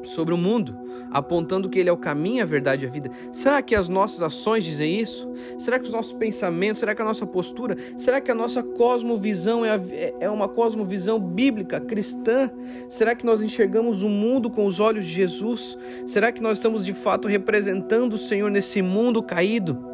sobre 0.04 0.34
o 0.34 0.38
mundo, 0.38 0.76
apontando 1.10 1.68
que 1.68 1.78
ele 1.78 1.88
é 1.88 1.92
o 1.92 1.96
caminho, 1.96 2.42
a 2.42 2.46
verdade 2.46 2.84
e 2.84 2.88
a 2.88 2.90
vida. 2.90 3.10
Será 3.30 3.62
que 3.62 3.74
as 3.74 3.88
nossas 3.88 4.22
ações 4.22 4.64
dizem 4.64 5.00
isso? 5.00 5.28
Será 5.58 5.78
que 5.78 5.84
os 5.84 5.92
nossos 5.92 6.12
pensamentos, 6.12 6.78
será 6.78 6.94
que 6.94 7.02
a 7.02 7.04
nossa 7.04 7.26
postura, 7.26 7.76
será 7.96 8.20
que 8.20 8.30
a 8.30 8.34
nossa 8.34 8.62
cosmovisão 8.62 9.64
é, 9.64 9.70
a, 9.70 9.80
é 10.20 10.30
uma 10.30 10.48
cosmovisão 10.48 11.18
bíblica, 11.18 11.80
cristã? 11.80 12.50
Será 12.88 13.14
que 13.14 13.26
nós 13.26 13.42
enxergamos 13.42 14.02
o 14.02 14.08
mundo 14.08 14.50
com 14.50 14.66
os 14.66 14.80
olhos 14.80 15.04
de 15.04 15.12
Jesus? 15.12 15.76
Será 16.06 16.32
que 16.32 16.42
nós 16.42 16.58
estamos 16.58 16.84
de 16.84 16.92
fato 16.92 17.28
representando 17.28 18.14
o 18.14 18.18
Senhor 18.18 18.50
nesse 18.50 18.82
mundo 18.82 19.22
caído? 19.22 19.92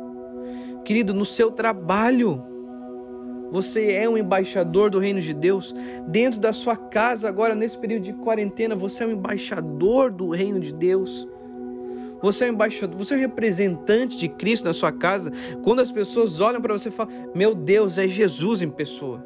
Querido, 0.84 1.12
no 1.12 1.24
seu 1.24 1.50
trabalho, 1.50 2.42
você 3.50 3.92
é 3.92 4.08
um 4.08 4.18
embaixador 4.18 4.90
do 4.90 4.98
reino 4.98 5.20
de 5.20 5.32
Deus. 5.32 5.74
Dentro 6.06 6.38
da 6.38 6.52
sua 6.52 6.76
casa, 6.76 7.28
agora 7.28 7.54
nesse 7.54 7.78
período 7.78 8.04
de 8.04 8.12
quarentena, 8.12 8.76
você 8.76 9.04
é 9.04 9.06
um 9.06 9.12
embaixador 9.12 10.10
do 10.10 10.30
reino 10.30 10.60
de 10.60 10.72
Deus. 10.72 11.26
Você 12.20 12.44
é 12.44 12.50
um 12.50 12.54
embaixador, 12.54 12.96
você 12.96 13.14
é 13.14 13.16
um 13.16 13.20
representante 13.20 14.18
de 14.18 14.28
Cristo 14.28 14.64
na 14.64 14.74
sua 14.74 14.90
casa. 14.90 15.32
Quando 15.62 15.80
as 15.80 15.92
pessoas 15.92 16.40
olham 16.40 16.60
para 16.60 16.74
você 16.76 16.88
e 16.88 16.92
falam: 16.92 17.30
Meu 17.34 17.54
Deus, 17.54 17.96
é 17.96 18.08
Jesus 18.08 18.60
em 18.60 18.70
pessoa. 18.70 19.24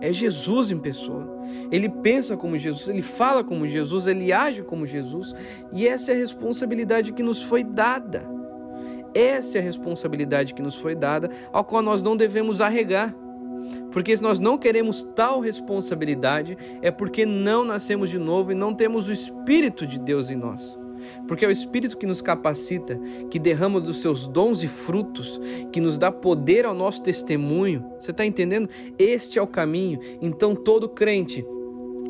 É 0.00 0.12
Jesus 0.12 0.70
em 0.70 0.78
pessoa. 0.78 1.40
Ele 1.70 1.88
pensa 1.88 2.36
como 2.36 2.56
Jesus, 2.56 2.88
ele 2.88 3.02
fala 3.02 3.44
como 3.44 3.66
Jesus, 3.66 4.06
ele 4.06 4.32
age 4.32 4.62
como 4.62 4.86
Jesus. 4.86 5.34
E 5.72 5.86
essa 5.86 6.12
é 6.12 6.14
a 6.14 6.18
responsabilidade 6.18 7.12
que 7.12 7.22
nos 7.22 7.42
foi 7.42 7.62
dada. 7.62 8.26
Essa 9.14 9.58
é 9.58 9.60
a 9.60 9.64
responsabilidade 9.64 10.54
que 10.54 10.62
nos 10.62 10.76
foi 10.76 10.94
dada, 10.94 11.30
ao 11.52 11.64
qual 11.64 11.82
nós 11.82 12.02
não 12.02 12.16
devemos 12.16 12.60
arregar. 12.60 13.14
Porque 13.92 14.16
se 14.16 14.22
nós 14.22 14.38
não 14.40 14.56
queremos 14.56 15.06
tal 15.14 15.40
responsabilidade, 15.40 16.56
é 16.80 16.90
porque 16.90 17.26
não 17.26 17.64
nascemos 17.64 18.10
de 18.10 18.18
novo 18.18 18.52
e 18.52 18.54
não 18.54 18.74
temos 18.74 19.08
o 19.08 19.12
Espírito 19.12 19.86
de 19.86 19.98
Deus 19.98 20.30
em 20.30 20.36
nós. 20.36 20.78
Porque 21.26 21.44
é 21.44 21.48
o 21.48 21.52
Espírito 21.52 21.96
que 21.96 22.06
nos 22.06 22.20
capacita, 22.20 22.98
que 23.30 23.38
derrama 23.38 23.80
dos 23.80 24.00
seus 24.00 24.26
dons 24.26 24.62
e 24.62 24.68
frutos, 24.68 25.40
que 25.72 25.80
nos 25.80 25.98
dá 25.98 26.12
poder 26.12 26.64
ao 26.64 26.74
nosso 26.74 27.02
testemunho. 27.02 27.84
Você 27.98 28.10
está 28.10 28.24
entendendo? 28.24 28.68
Este 28.98 29.38
é 29.38 29.42
o 29.42 29.46
caminho. 29.46 29.98
Então, 30.20 30.54
todo 30.54 30.88
crente 30.88 31.44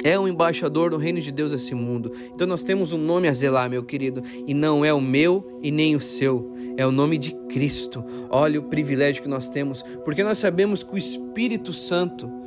é 0.02 0.18
um 0.18 0.28
embaixador 0.28 0.90
do 0.90 0.96
reino 0.96 1.20
de 1.20 1.30
Deus 1.30 1.52
nesse 1.52 1.74
mundo. 1.74 2.12
Então 2.34 2.46
nós 2.46 2.62
temos 2.62 2.92
um 2.92 2.98
nome 2.98 3.28
a 3.28 3.32
zelar, 3.32 3.68
meu 3.68 3.82
querido, 3.82 4.22
e 4.46 4.54
não 4.54 4.84
é 4.84 4.92
o 4.92 5.00
meu 5.00 5.60
e 5.62 5.70
nem 5.70 5.94
o 5.94 6.00
seu, 6.00 6.52
é 6.76 6.86
o 6.86 6.92
nome 6.92 7.18
de 7.18 7.34
Cristo. 7.48 8.04
Olha 8.30 8.58
o 8.58 8.64
privilégio 8.64 9.22
que 9.22 9.28
nós 9.28 9.48
temos, 9.48 9.82
porque 10.04 10.22
nós 10.22 10.38
sabemos 10.38 10.82
que 10.82 10.94
o 10.94 10.98
Espírito 10.98 11.72
Santo 11.72 12.39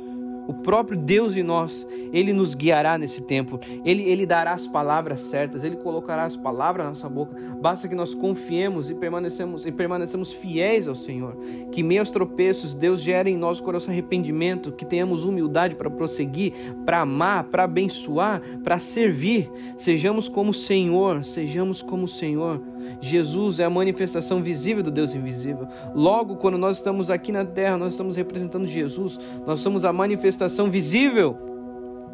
o 0.46 0.52
próprio 0.52 0.96
Deus 0.96 1.36
em 1.36 1.42
nós, 1.42 1.86
Ele 2.12 2.32
nos 2.32 2.54
guiará 2.54 2.98
nesse 2.98 3.22
tempo, 3.22 3.58
Ele, 3.84 4.02
Ele 4.02 4.26
dará 4.26 4.52
as 4.52 4.66
palavras 4.66 5.20
certas, 5.20 5.64
Ele 5.64 5.76
colocará 5.76 6.24
as 6.24 6.36
palavras 6.36 6.84
na 6.84 6.90
nossa 6.90 7.08
boca. 7.08 7.34
Basta 7.60 7.88
que 7.88 7.94
nós 7.94 8.14
confiemos 8.14 8.90
e 8.90 8.94
permanecemos, 8.94 9.64
e 9.64 9.72
permanecemos 9.72 10.32
fiéis 10.32 10.86
ao 10.86 10.94
Senhor. 10.94 11.36
Que 11.72 11.82
meus 11.82 12.10
tropeços, 12.10 12.74
Deus 12.74 13.00
gere 13.00 13.30
em 13.30 13.36
nós 13.36 13.58
o 13.58 13.62
coração 13.62 13.92
arrependimento, 13.92 14.72
que 14.72 14.84
tenhamos 14.84 15.24
humildade 15.24 15.74
para 15.74 15.90
prosseguir, 15.90 16.52
para 16.84 17.00
amar, 17.00 17.44
para 17.44 17.64
abençoar, 17.64 18.42
para 18.62 18.78
servir. 18.78 19.50
Sejamos 19.78 20.28
como 20.28 20.50
o 20.50 20.54
Senhor, 20.54 21.24
sejamos 21.24 21.80
como 21.80 22.04
o 22.04 22.08
Senhor. 22.08 22.60
Jesus 23.00 23.60
é 23.60 23.64
a 23.64 23.70
manifestação 23.70 24.42
visível 24.42 24.82
do 24.82 24.90
Deus 24.90 25.14
invisível. 25.14 25.66
Logo, 25.94 26.36
quando 26.36 26.58
nós 26.58 26.76
estamos 26.76 27.08
aqui 27.08 27.32
na 27.32 27.44
terra, 27.44 27.78
nós 27.78 27.94
estamos 27.94 28.14
representando 28.14 28.66
Jesus, 28.66 29.18
nós 29.46 29.62
somos 29.62 29.86
a 29.86 29.92
manifestação 29.92 30.33
visível 30.70 31.36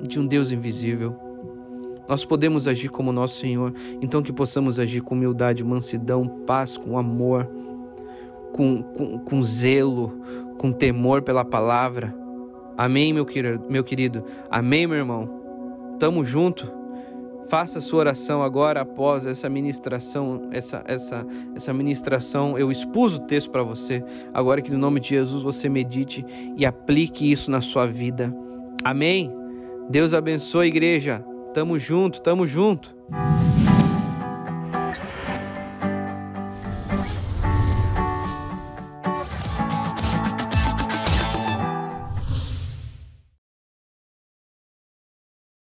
de 0.00 0.18
um 0.18 0.26
Deus 0.26 0.50
invisível. 0.50 1.16
Nós 2.08 2.24
podemos 2.24 2.66
agir 2.66 2.88
como 2.88 3.12
nosso 3.12 3.38
Senhor, 3.38 3.72
então 4.00 4.22
que 4.22 4.32
possamos 4.32 4.80
agir 4.80 5.00
com 5.00 5.14
humildade, 5.14 5.62
mansidão, 5.62 6.26
paz, 6.44 6.76
com 6.76 6.98
amor, 6.98 7.48
com, 8.52 8.82
com, 8.82 9.18
com 9.20 9.42
zelo, 9.42 10.20
com 10.58 10.72
temor 10.72 11.22
pela 11.22 11.44
palavra. 11.44 12.14
Amém, 12.76 13.12
meu 13.12 13.24
querido, 13.24 13.64
meu 13.68 13.84
querido. 13.84 14.24
Amém, 14.50 14.86
meu 14.86 14.96
irmão. 14.96 15.96
Tamo 15.98 16.24
junto. 16.24 16.79
Faça 17.50 17.80
sua 17.80 17.98
oração 17.98 18.44
agora 18.44 18.82
após 18.82 19.26
essa 19.26 19.48
ministração, 19.48 20.48
essa 20.52 20.84
essa 20.86 21.26
essa 21.52 21.74
ministração, 21.74 22.56
eu 22.56 22.70
expus 22.70 23.16
o 23.16 23.20
texto 23.22 23.50
para 23.50 23.64
você. 23.64 24.04
Agora 24.32 24.62
que 24.62 24.70
no 24.70 24.78
nome 24.78 25.00
de 25.00 25.08
Jesus 25.08 25.42
você 25.42 25.68
medite 25.68 26.24
e 26.56 26.64
aplique 26.64 27.28
isso 27.28 27.50
na 27.50 27.60
sua 27.60 27.88
vida. 27.88 28.32
Amém. 28.84 29.34
Deus 29.90 30.14
abençoe 30.14 30.66
a 30.66 30.68
igreja. 30.68 31.24
Tamo 31.52 31.76
junto, 31.76 32.22
tamo 32.22 32.46
junto. 32.46 32.94